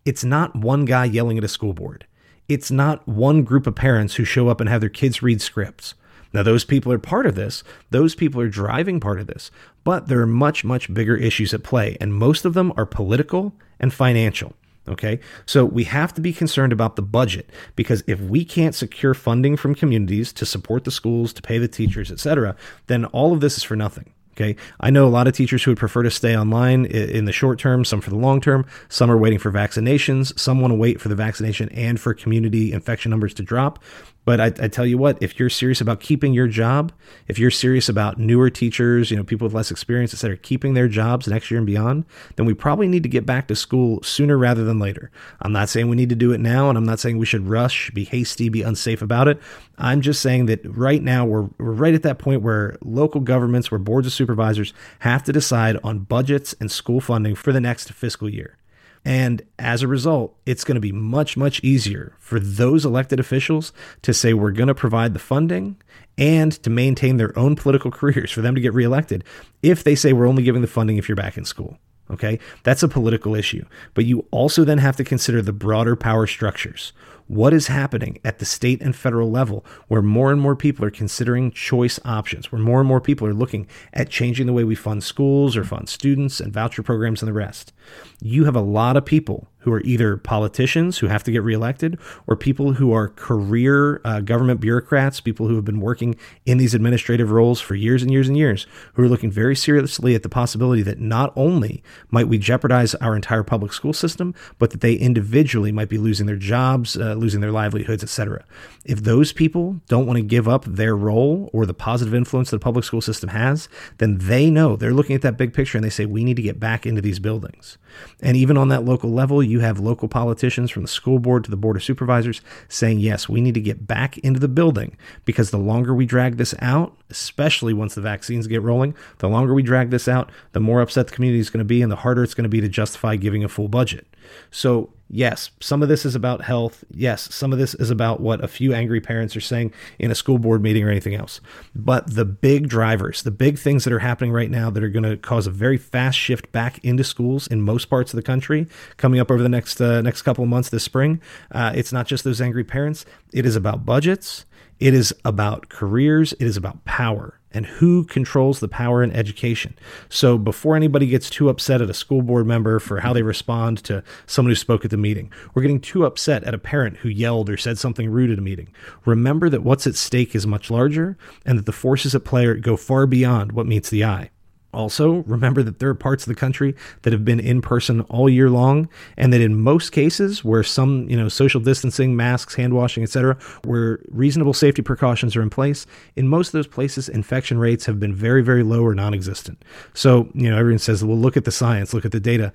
It's 0.05 0.25
not 0.25 0.55
one 0.55 0.85
guy 0.85 1.07
yelling 1.07 1.39
at 1.39 1.45
a 1.45 1.49
school 1.49 1.73
board. 1.73 2.05
It's 2.51 2.71
not 2.71 3.09
one 3.09 3.45
group 3.45 3.67
of 3.67 3.75
parents 3.75 4.17
who 4.17 4.25
show 4.25 4.49
up 4.49 4.61
and 4.61 4.69
have 4.69 4.83
their 4.83 4.91
kids 4.91 5.23
read 5.23 5.41
scripts. 5.41 5.95
Now, 6.33 6.43
those 6.43 6.65
people 6.65 6.93
are 6.93 6.99
part 6.99 7.27
of 7.27 7.35
this. 7.35 7.63
Those 7.91 8.15
people 8.15 8.41
are 8.41 8.49
driving 8.49 9.01
part 9.01 9.21
of 9.21 9.27
this. 9.27 9.51
But 9.85 10.09
there 10.09 10.21
are 10.21 10.27
much, 10.27 10.65
much 10.65 10.93
bigger 10.93 11.17
issues 11.17 11.55
at 11.55 11.63
play, 11.63 11.97
and 12.01 12.15
most 12.15 12.45
of 12.45 12.55
them 12.55 12.73
are 12.77 12.87
political 12.87 13.55
and 13.81 13.93
financial. 13.93 14.55
Okay. 14.89 15.19
So 15.47 15.65
we 15.65 15.85
have 15.85 16.15
to 16.15 16.21
be 16.21 16.33
concerned 16.33 16.73
about 16.73 16.95
the 16.95 17.03
budget 17.03 17.51
because 17.75 18.05
if 18.07 18.21
we 18.21 18.45
can't 18.45 18.75
secure 18.75 19.15
funding 19.15 19.57
from 19.57 19.75
communities 19.75 20.33
to 20.35 20.47
support 20.47 20.85
the 20.85 20.93
schools, 20.93 21.33
to 21.33 21.43
pay 21.43 21.59
the 21.59 21.67
teachers, 21.67 22.13
et 22.13 22.21
cetera, 22.21 22.55
then 22.87 23.05
all 23.07 23.33
of 23.33 23.41
this 23.41 23.57
is 23.57 23.65
for 23.65 23.75
nothing. 23.75 24.13
Okay. 24.33 24.55
I 24.79 24.91
know 24.91 25.07
a 25.07 25.09
lot 25.09 25.27
of 25.27 25.35
teachers 25.35 25.65
who 25.65 25.71
would 25.71 25.79
prefer 25.79 26.03
to 26.03 26.11
stay 26.11 26.37
online 26.37 26.85
in 26.85 27.25
the 27.25 27.33
short 27.33 27.59
term, 27.59 27.85
some 27.85 28.01
for 28.01 28.11
the 28.11 28.17
long 28.17 28.41
term. 28.41 28.67
Some 28.89 29.11
are 29.11 29.17
waiting 29.17 29.39
for 29.39 29.51
vaccinations. 29.51 30.39
Some 30.39 30.61
want 30.61 30.71
to 30.71 30.77
wait 30.77 31.01
for 31.01 31.09
the 31.09 31.15
vaccination 31.15 31.69
and 31.71 31.99
for 31.99 32.15
community 32.15 32.73
infection 32.73 33.11
numbers 33.11 33.35
to 33.35 33.43
drop. 33.43 33.83
But 34.27 34.41
I, 34.41 34.47
I, 34.47 34.69
tell 34.69 34.85
you 34.85 34.99
what, 34.99 35.23
if 35.23 35.39
you're 35.39 35.49
serious 35.49 35.81
about 35.81 36.01
keeping 36.01 36.35
your 36.35 36.49
job, 36.49 36.93
if 37.29 37.39
you're 37.39 37.51
serious 37.53 37.89
about 37.89 38.19
newer 38.19 38.51
teachers, 38.51 39.09
you 39.09 39.17
know, 39.17 39.23
people 39.23 39.47
with 39.47 39.55
less 39.55 39.71
experience, 39.71 40.13
et 40.13 40.17
cetera, 40.17 40.37
keeping 40.37 40.75
their 40.75 40.89
jobs 40.89 41.29
next 41.29 41.49
year 41.49 41.59
and 41.59 41.67
beyond, 41.67 42.05
then 42.35 42.45
we 42.45 42.53
probably 42.53 42.89
need 42.89 43.05
to 43.05 43.09
get 43.09 43.25
back 43.25 43.47
to 43.47 43.55
school 43.55 44.03
sooner 44.03 44.37
rather 44.37 44.65
than 44.65 44.81
later. 44.81 45.13
I'm 45.43 45.53
not 45.53 45.69
saying 45.69 45.89
we 45.89 45.95
need 45.95 46.09
to 46.09 46.17
do 46.17 46.33
it 46.33 46.41
now, 46.41 46.69
and 46.69 46.77
I'm 46.77 46.85
not 46.85 46.99
saying 46.99 47.19
we 47.19 47.25
should 47.25 47.49
rush, 47.49 47.93
be 47.93 48.03
hasty, 48.03 48.49
be 48.49 48.63
unsafe 48.63 49.01
about 49.01 49.29
it. 49.29 49.41
I'm 49.79 50.01
just 50.01 50.21
saying 50.21 50.47
that 50.47 50.61
right 50.77 51.03
now 51.03 51.25
we're, 51.25 51.49
we're 51.59 51.71
right 51.71 51.95
at 51.95 52.03
that 52.03 52.19
point 52.19 52.43
where 52.43 52.77
local 52.83 53.21
governments, 53.21 53.71
where 53.71 53.79
boards 53.79 54.09
of 54.09 54.13
supervisors 54.13 54.75
have 55.01 55.23
to 55.23 55.33
decide 55.33 55.79
on 55.85 56.01
budgets 56.01 56.53
and 56.59 56.69
school 56.69 57.01
funding 57.01 57.37
for 57.37 57.53
the 57.53 57.61
next 57.61 57.93
fiscal 57.93 58.29
year. 58.29 58.59
And 59.07 59.43
as 59.57 59.83
a 59.83 59.89
result, 59.89 60.37
it's 60.47 60.65
going 60.65 60.75
to 60.75 60.81
be 60.81 60.91
much, 60.91 61.37
much 61.37 61.63
easier 61.63 62.17
for 62.19 62.41
those 62.41 62.85
elected 62.85 63.21
officials 63.21 63.73
to 64.03 64.13
say, 64.13 64.35
we're 64.35 64.51
going 64.51 64.67
to 64.67 64.75
provide 64.75 65.15
the 65.15 65.21
funding 65.21 65.77
and 66.19 66.51
to 66.65 66.71
maintain 66.71 67.17
their 67.17 67.39
own 67.39 67.55
political 67.55 67.91
careers 67.93 68.33
for 68.33 68.43
them 68.43 68.57
to 68.57 68.61
get 68.61 68.75
reelected 68.75 69.23
if 69.63 69.85
they 69.85 69.95
say, 69.95 70.13
we're 70.13 70.27
only 70.27 70.43
giving 70.43 70.61
the 70.61 70.67
funding 70.67 70.97
if 70.97 71.09
you're 71.09 71.15
back 71.15 71.39
in 71.39 71.45
school. 71.45 71.79
Okay. 72.11 72.41
That's 72.65 72.83
a 72.83 72.89
political 72.89 73.37
issue. 73.37 73.65
But 73.95 74.07
you 74.07 74.27
also 74.33 74.65
then 74.65 74.79
have 74.79 74.97
to 74.97 75.05
consider 75.05 75.41
the 75.41 75.53
broader 75.53 75.95
power 75.95 76.27
structures 76.27 76.93
what 77.29 77.53
is 77.53 77.67
happening 77.67 78.19
at 78.25 78.39
the 78.39 78.45
state 78.45 78.81
and 78.81 78.95
federal 78.95 79.31
level 79.31 79.65
where 79.89 80.03
more 80.03 80.33
and 80.33 80.41
more 80.41 80.57
people 80.57 80.85
are 80.85 80.91
considering 80.91 81.51
choice 81.51 81.99
options, 82.05 82.53
where 82.53 82.61
more 82.61 82.81
and 82.81 82.89
more 82.89 83.01
people 83.01 83.27
are 83.27 83.35
looking 83.35 83.67
at 83.93 84.09
changing 84.09 84.47
the 84.47 84.53
way 84.53 84.65
we 84.65 84.75
fund 84.75 85.03
schools 85.03 85.57
or 85.57 85.65
fund 85.65 85.89
students 85.89 86.41
and 86.41 86.53
voucher 86.53 86.83
programs 86.83 87.23
and 87.23 87.29
the 87.29 87.33
rest. 87.33 87.73
You 88.21 88.45
have 88.45 88.57
a 88.57 88.61
lot 88.61 88.97
of 88.97 89.05
people 89.05 89.49
who 89.67 89.73
are 89.73 89.81
either 89.81 90.17
politicians 90.17 90.99
who 90.99 91.09
have 91.09 91.25
to 91.25 91.33
get 91.33 91.43
reelected 91.43 91.99
or 92.29 92.37
people 92.37 92.75
who 92.75 92.93
are 92.93 93.09
career 93.09 94.01
uh, 94.05 94.21
government 94.21 94.61
bureaucrats, 94.61 95.21
people 95.21 95.49
who 95.49 95.57
have 95.57 95.65
been 95.65 95.81
working 95.81 96.15
in 96.45 96.57
these 96.57 96.73
administrative 96.73 97.33
roles 97.33 97.61
for 97.61 97.75
years 97.75 98.01
and 98.01 98.13
years 98.13 98.29
and 98.29 98.37
years, 98.37 98.69
who 98.95 99.03
are 99.03 99.09
looking 99.09 99.29
very 99.29 99.57
seriously 99.57 100.15
at 100.15 100.23
the 100.23 100.29
possibility 100.29 100.83
that 100.83 101.01
not 101.01 101.33
only 101.35 101.83
might 102.11 102.29
we 102.29 102.39
jeopardize 102.39 102.95
our 102.97 103.17
entire 103.17 103.43
public 103.43 103.73
school 103.73 103.93
system, 103.93 104.33
but 104.61 104.71
that 104.71 104.83
they 104.83 104.95
individually 104.95 105.73
might 105.73 105.89
be 105.89 105.99
losing 105.99 106.27
their 106.27 106.37
jobs, 106.37 106.97
uh, 106.97 107.16
losing 107.19 107.41
their 107.41 107.53
livelihoods, 107.53 108.03
etc. 108.03 108.45
If 108.85 109.03
those 109.03 109.33
people 109.33 109.81
don't 109.89 110.07
want 110.07 110.17
to 110.19 110.23
give 110.23 110.49
up 110.49 110.65
their 110.65 110.97
role 110.97 111.51
or 111.53 111.67
the 111.67 111.75
positive 111.75 112.15
influence 112.15 112.51
that 112.51 112.57
the 112.57 112.65
public 112.65 112.85
school 112.85 113.01
system 113.01 113.31
has, 113.31 113.69
then 113.99 114.19
they 114.19 114.51
know 114.51 114.77
they're 114.77 114.95
looking 114.95 115.17
at 115.17 115.23
that 115.23 115.37
big 115.37 115.53
picture 115.53 115.79
and 115.79 115.85
they 115.85 115.91
say, 115.91 116.07
we 116.07 116.25
need 116.25 116.37
to 116.37 116.43
get 116.43 116.61
back 116.61 116.87
into 116.87 117.01
these 117.01 117.19
buildings. 117.19 117.79
And 118.21 118.37
even 118.37 118.57
on 118.57 118.69
that 118.69 118.85
local 118.85 119.11
level, 119.11 119.43
you 119.43 119.61
have 119.61 119.79
local 119.79 120.09
politicians 120.09 120.71
from 120.71 120.83
the 120.83 120.89
school 120.89 121.19
board 121.19 121.45
to 121.45 121.51
the 121.51 121.57
board 121.57 121.77
of 121.77 121.85
supervisors 121.85 122.41
saying, 122.69 123.01
yes, 123.01 123.29
we 123.29 123.41
need 123.41 123.55
to 123.55 123.61
get 123.61 123.87
back 123.87 124.19
into 124.19 124.41
the 124.41 124.49
building 124.49 124.97
because 125.25 125.51
the 125.51 125.59
longer 125.59 125.95
we 125.95 126.07
drag 126.07 126.37
this 126.37 126.55
out, 126.61 126.97
especially 127.11 127.73
once 127.73 127.95
the 127.95 128.01
vaccines 128.01 128.47
get 128.47 128.63
rolling, 128.63 128.95
the 129.19 129.29
longer 129.29 129.55
we 129.55 129.63
drag 129.63 129.91
this 129.91 130.09
out, 130.09 130.31
the 130.53 130.61
more 130.61 130.81
upset 130.81 131.07
the 131.09 131.15
community 131.15 131.41
is 131.41 131.51
going 131.51 131.59
to 131.59 131.65
be 131.65 131.83
and 131.83 131.91
the 131.91 131.97
harder 131.97 132.23
it's 132.23 132.35
going 132.35 132.45
to 132.45 132.49
be 132.49 132.61
to 132.61 132.69
justify 132.69 133.17
giving 133.17 133.45
a 133.45 133.49
full 133.49 133.69
budget. 133.69 134.07
So, 134.51 134.91
yes, 135.09 135.51
some 135.61 135.83
of 135.83 135.89
this 135.89 136.05
is 136.05 136.15
about 136.15 136.43
health. 136.43 136.85
Yes, 136.91 137.35
some 137.35 137.53
of 137.53 137.59
this 137.59 137.75
is 137.75 137.91
about 137.91 138.21
what 138.21 138.43
a 138.43 138.49
few 138.49 138.73
angry 138.75 139.01
parents 139.01 139.37
are 139.37 139.41
saying 139.41 139.73
in 139.99 140.11
a 140.11 140.15
school 140.15 140.39
board 140.39 140.63
meeting 140.63 140.85
or 140.85 140.91
anything 140.91 141.15
else. 141.15 141.41
But 141.75 142.15
the 142.15 142.25
big 142.25 142.69
drivers, 142.69 143.23
the 143.23 143.31
big 143.31 143.59
things 143.59 143.85
that 143.85 143.93
are 143.93 144.01
happening 144.01 144.33
right 144.33 144.51
now 144.51 144.71
that 144.71 144.83
are 144.83 144.89
going 144.89 145.05
to 145.05 145.17
cause 145.17 145.47
a 145.47 145.51
very 145.51 145.79
fast 145.79 146.19
shift 146.19 146.51
back 146.53 146.79
into 146.85 147.05
schools 147.05 147.47
in 147.47 147.63
most 147.63 147.87
parts 147.87 148.13
of 148.13 148.17
the 148.17 148.23
country 148.23 148.67
coming 148.97 149.21
up 149.21 149.31
over 149.31 149.43
the 149.43 149.49
next 149.49 149.81
uh, 149.81 150.03
next 150.03 150.23
couple 150.23 150.45
of 150.45 150.51
months 150.51 150.69
this 150.71 150.85
spring, 150.85 151.21
uh, 151.53 151.73
it's 151.75 151.93
not 151.93 152.07
just 152.07 152.25
those 152.25 152.41
angry 152.41 152.65
parents. 152.65 153.05
It 153.33 153.47
is 153.47 153.57
about 153.57 153.85
budgets. 153.85 154.45
It 154.79 154.93
is 154.93 155.15
about 155.25 155.69
careers. 155.69 156.33
It 156.35 156.43
is 156.43 156.57
about 156.57 156.85
power 156.85 157.36
and 157.57 157.65
who 157.65 158.05
controls 158.05 158.61
the 158.61 158.69
power 158.69 159.03
in 159.03 159.11
education. 159.13 159.75
So 160.11 160.37
before 160.37 160.77
anybody 160.77 161.07
gets 161.07 161.31
too 161.31 161.49
upset 161.49 161.81
at 161.81 161.89
a 161.89 161.95
school 161.95 162.21
board 162.21 162.47
member 162.47 162.79
for 162.79 163.01
how 163.01 163.15
they 163.15 163.23
respond 163.23 163.83
to 163.85 164.05
someone 164.27 164.51
who 164.51 164.57
spoke 164.57 164.85
at 164.85 164.91
the 164.91 164.99
meeting, 164.99 165.33
we're 165.55 165.63
getting 165.63 165.81
too 165.81 166.05
upset 166.05 166.45
at 166.45 166.53
a 166.53 166.59
parent 166.59 166.99
who 166.99 167.09
yelled 167.09 167.49
or 167.49 167.57
said 167.57 167.79
something 167.79 168.11
rude 168.11 168.31
at 168.31 168.39
a 168.39 168.43
meeting. 168.43 168.69
Remember 169.07 169.49
that 169.49 169.63
what's 169.63 169.87
at 169.87 169.95
stake 169.95 170.35
is 170.35 170.47
much 170.47 170.71
larger 170.71 171.17
and 171.47 171.59
that 171.59 171.65
the 171.65 171.73
forces 171.73 172.15
at 172.15 172.25
play 172.25 172.53
go 172.61 172.77
far 172.77 173.07
beyond 173.07 173.53
what 173.53 173.67
meets 173.67 173.89
the 173.89 174.05
eye. 174.05 174.31
Also, 174.77 175.25
remember 175.27 175.63
that 175.63 175.79
there 175.79 175.89
are 175.89 175.95
parts 175.95 176.25
of 176.25 176.29
the 176.29 176.39
country 176.39 176.75
that 177.01 177.13
have 177.13 177.25
been 177.25 177.41
in 177.41 177.63
person 177.63 178.03
all 178.03 178.29
year 178.29 178.51
long, 178.51 178.91
and 179.17 179.33
that 179.33 179.41
in 179.41 179.59
most 179.59 179.91
cases 179.91 180.45
where 180.45 180.63
some, 180.63 181.09
you 181.09 181.17
know, 181.17 181.31
social 181.31 181.63
distancing, 181.63 182.15
masks, 182.15 182.55
hand 182.55 182.75
washing, 182.75 183.03
etc., 183.03 183.39
where 183.65 184.01
reasonable 184.11 184.53
safety 184.53 184.83
precautions 184.83 185.35
are 185.35 185.41
in 185.41 185.49
place, 185.49 185.87
in 186.15 186.29
most 186.29 186.49
of 186.49 186.53
those 186.53 186.67
places, 186.67 187.09
infection 187.09 187.59
rates 187.59 187.87
have 187.87 187.99
been 187.99 188.15
very, 188.15 188.43
very 188.43 188.63
low 188.63 188.83
or 188.83 188.95
non-existent. 188.95 189.65
So, 189.95 190.29
you 190.35 190.51
know, 190.51 190.59
everyone 190.59 190.79
says, 190.79 191.03
well, 191.03 191.17
look 191.17 191.39
at 191.39 191.47
the 191.47 191.51
science, 191.51 191.95
look 191.95 192.05
at 192.05 192.13
the 192.13 192.21
data 192.21 192.53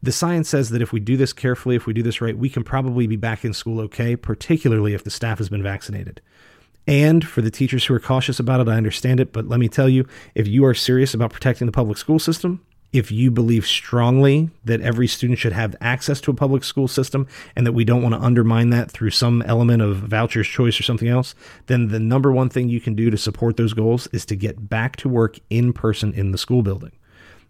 the 0.00 0.12
science 0.12 0.48
says 0.48 0.70
that 0.70 0.80
if 0.80 0.92
we 0.92 1.00
do 1.00 1.16
this 1.16 1.32
carefully, 1.32 1.74
if 1.74 1.86
we 1.86 1.92
do 1.92 2.04
this 2.04 2.20
right, 2.20 2.38
we 2.38 2.48
can 2.48 2.62
probably 2.62 3.08
be 3.08 3.16
back 3.16 3.44
in 3.44 3.52
school 3.52 3.80
okay, 3.80 4.14
particularly 4.14 4.94
if 4.94 5.02
the 5.02 5.10
staff 5.10 5.38
has 5.38 5.48
been 5.48 5.62
vaccinated. 5.62 6.20
And 6.86 7.26
for 7.26 7.42
the 7.42 7.50
teachers 7.50 7.84
who 7.84 7.94
are 7.94 8.00
cautious 8.00 8.40
about 8.40 8.60
it, 8.60 8.68
I 8.68 8.76
understand 8.76 9.20
it. 9.20 9.32
But 9.32 9.48
let 9.48 9.60
me 9.60 9.68
tell 9.68 9.88
you 9.88 10.06
if 10.34 10.48
you 10.48 10.64
are 10.64 10.74
serious 10.74 11.14
about 11.14 11.32
protecting 11.32 11.66
the 11.66 11.72
public 11.72 11.96
school 11.96 12.18
system, 12.18 12.60
if 12.92 13.10
you 13.10 13.30
believe 13.30 13.66
strongly 13.66 14.50
that 14.64 14.82
every 14.82 15.06
student 15.08 15.38
should 15.38 15.54
have 15.54 15.74
access 15.80 16.20
to 16.20 16.30
a 16.30 16.34
public 16.34 16.62
school 16.62 16.86
system 16.86 17.26
and 17.56 17.66
that 17.66 17.72
we 17.72 17.84
don't 17.84 18.02
want 18.02 18.14
to 18.14 18.20
undermine 18.20 18.70
that 18.70 18.90
through 18.90 19.10
some 19.10 19.40
element 19.42 19.80
of 19.80 19.96
vouchers 19.96 20.46
choice 20.46 20.78
or 20.78 20.82
something 20.82 21.08
else, 21.08 21.34
then 21.66 21.88
the 21.88 22.00
number 22.00 22.30
one 22.30 22.50
thing 22.50 22.68
you 22.68 22.80
can 22.80 22.94
do 22.94 23.10
to 23.10 23.16
support 23.16 23.56
those 23.56 23.72
goals 23.72 24.08
is 24.08 24.26
to 24.26 24.36
get 24.36 24.68
back 24.68 24.96
to 24.96 25.08
work 25.08 25.38
in 25.48 25.72
person 25.72 26.12
in 26.12 26.32
the 26.32 26.38
school 26.38 26.62
building. 26.62 26.92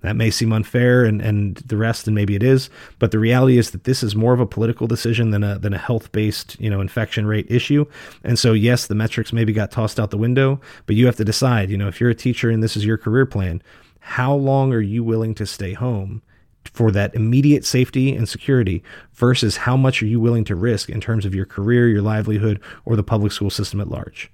That 0.02 0.16
may 0.16 0.30
seem 0.30 0.52
unfair 0.52 1.04
and, 1.04 1.22
and 1.22 1.56
the 1.56 1.76
rest, 1.76 2.06
and 2.06 2.14
maybe 2.14 2.34
it 2.34 2.42
is, 2.42 2.70
but 2.98 3.12
the 3.12 3.18
reality 3.18 3.56
is 3.56 3.70
that 3.70 3.84
this 3.84 4.02
is 4.02 4.14
more 4.14 4.32
of 4.32 4.40
a 4.40 4.46
political 4.46 4.86
decision 4.86 5.30
than 5.30 5.42
a 5.42 5.58
than 5.58 5.72
a 5.72 5.78
health 5.78 6.12
based, 6.12 6.60
you 6.60 6.68
know, 6.68 6.80
infection 6.80 7.26
rate 7.26 7.46
issue. 7.48 7.84
And 8.24 8.38
so 8.38 8.52
yes, 8.52 8.86
the 8.86 8.94
metrics 8.94 9.32
maybe 9.32 9.52
got 9.52 9.70
tossed 9.70 9.98
out 9.98 10.10
the 10.10 10.18
window, 10.18 10.60
but 10.86 10.96
you 10.96 11.06
have 11.06 11.16
to 11.16 11.24
decide, 11.24 11.70
you 11.70 11.78
know, 11.78 11.88
if 11.88 12.00
you're 12.00 12.10
a 12.10 12.14
teacher 12.14 12.50
and 12.50 12.62
this 12.62 12.76
is 12.76 12.84
your 12.84 12.98
career 12.98 13.26
plan, 13.26 13.62
how 14.00 14.34
long 14.34 14.72
are 14.72 14.80
you 14.80 15.04
willing 15.04 15.34
to 15.36 15.46
stay 15.46 15.72
home? 15.72 16.22
for 16.64 16.90
that 16.90 17.14
immediate 17.14 17.64
safety 17.64 18.14
and 18.14 18.28
security 18.28 18.82
versus 19.14 19.58
how 19.58 19.76
much 19.76 20.02
are 20.02 20.06
you 20.06 20.20
willing 20.20 20.44
to 20.44 20.54
risk 20.54 20.88
in 20.88 21.00
terms 21.00 21.24
of 21.24 21.34
your 21.34 21.44
career, 21.44 21.88
your 21.88 22.02
livelihood, 22.02 22.60
or 22.84 22.96
the 22.96 23.02
public 23.02 23.32
school 23.32 23.50
system 23.50 23.80
at 23.80 23.88
large. 23.88 24.30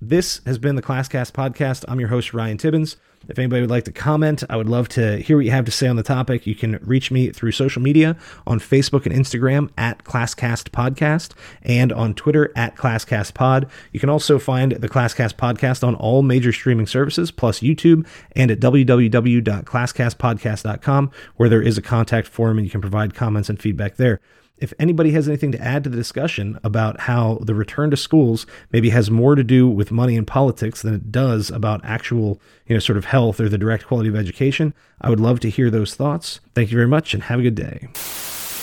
This 0.00 0.40
has 0.44 0.58
been 0.58 0.74
the 0.76 0.82
ClassCast 0.82 1.32
podcast. 1.32 1.84
I'm 1.88 1.98
your 2.00 2.10
host, 2.10 2.34
Ryan 2.34 2.58
Tibbins. 2.58 2.96
If 3.28 3.38
anybody 3.38 3.62
would 3.62 3.70
like 3.70 3.84
to 3.84 3.92
comment, 3.92 4.44
I 4.48 4.56
would 4.56 4.68
love 4.68 4.88
to 4.90 5.16
hear 5.16 5.36
what 5.36 5.46
you 5.46 5.50
have 5.50 5.64
to 5.64 5.70
say 5.70 5.88
on 5.88 5.96
the 5.96 6.02
topic. 6.02 6.46
You 6.46 6.54
can 6.54 6.78
reach 6.82 7.10
me 7.10 7.30
through 7.30 7.52
social 7.52 7.80
media 7.82 8.14
on 8.46 8.60
Facebook 8.60 9.06
and 9.06 9.14
Instagram 9.14 9.70
at 9.78 10.04
ClassCast 10.04 10.68
Podcast 10.68 11.32
and 11.62 11.94
on 11.94 12.12
Twitter 12.14 12.52
at 12.54 12.76
ClassCast 12.76 13.32
Pod. 13.34 13.70
You 13.92 13.98
can 13.98 14.10
also 14.10 14.38
find 14.38 14.72
the 14.72 14.88
ClassCast 14.88 15.36
Podcast 15.36 15.82
on 15.82 15.94
all 15.94 16.20
major 16.22 16.52
streaming 16.52 16.86
services 16.86 17.30
plus 17.30 17.60
YouTube 17.60 18.06
and 18.32 18.50
at 18.50 18.60
www.classcastpodcast.com 18.60 21.10
where 21.36 21.48
there 21.48 21.62
is 21.62 21.78
a 21.78 21.82
contact 21.82 22.28
form 22.28 22.58
and 22.58 22.66
you 22.66 22.70
can 22.70 22.82
provide 22.82 23.14
comments 23.14 23.48
and 23.48 23.58
feedback 23.60 23.96
there 23.96 24.20
if 24.58 24.72
anybody 24.78 25.10
has 25.12 25.28
anything 25.28 25.52
to 25.52 25.60
add 25.60 25.84
to 25.84 25.90
the 25.90 25.96
discussion 25.96 26.58
about 26.64 27.00
how 27.00 27.38
the 27.42 27.54
return 27.54 27.90
to 27.90 27.96
schools 27.96 28.46
maybe 28.72 28.90
has 28.90 29.10
more 29.10 29.34
to 29.34 29.44
do 29.44 29.68
with 29.68 29.90
money 29.90 30.16
and 30.16 30.26
politics 30.26 30.82
than 30.82 30.94
it 30.94 31.12
does 31.12 31.50
about 31.50 31.84
actual, 31.84 32.40
you 32.66 32.74
know, 32.74 32.80
sort 32.80 32.96
of 32.96 33.06
health 33.06 33.40
or 33.40 33.48
the 33.48 33.58
direct 33.58 33.86
quality 33.86 34.08
of 34.08 34.16
education, 34.16 34.72
I 35.00 35.10
would 35.10 35.20
love 35.20 35.40
to 35.40 35.50
hear 35.50 35.70
those 35.70 35.94
thoughts. 35.94 36.40
Thank 36.54 36.70
you 36.70 36.76
very 36.76 36.88
much 36.88 37.12
and 37.12 37.24
have 37.24 37.40
a 37.40 37.42
good 37.42 37.54
day. 37.54 37.88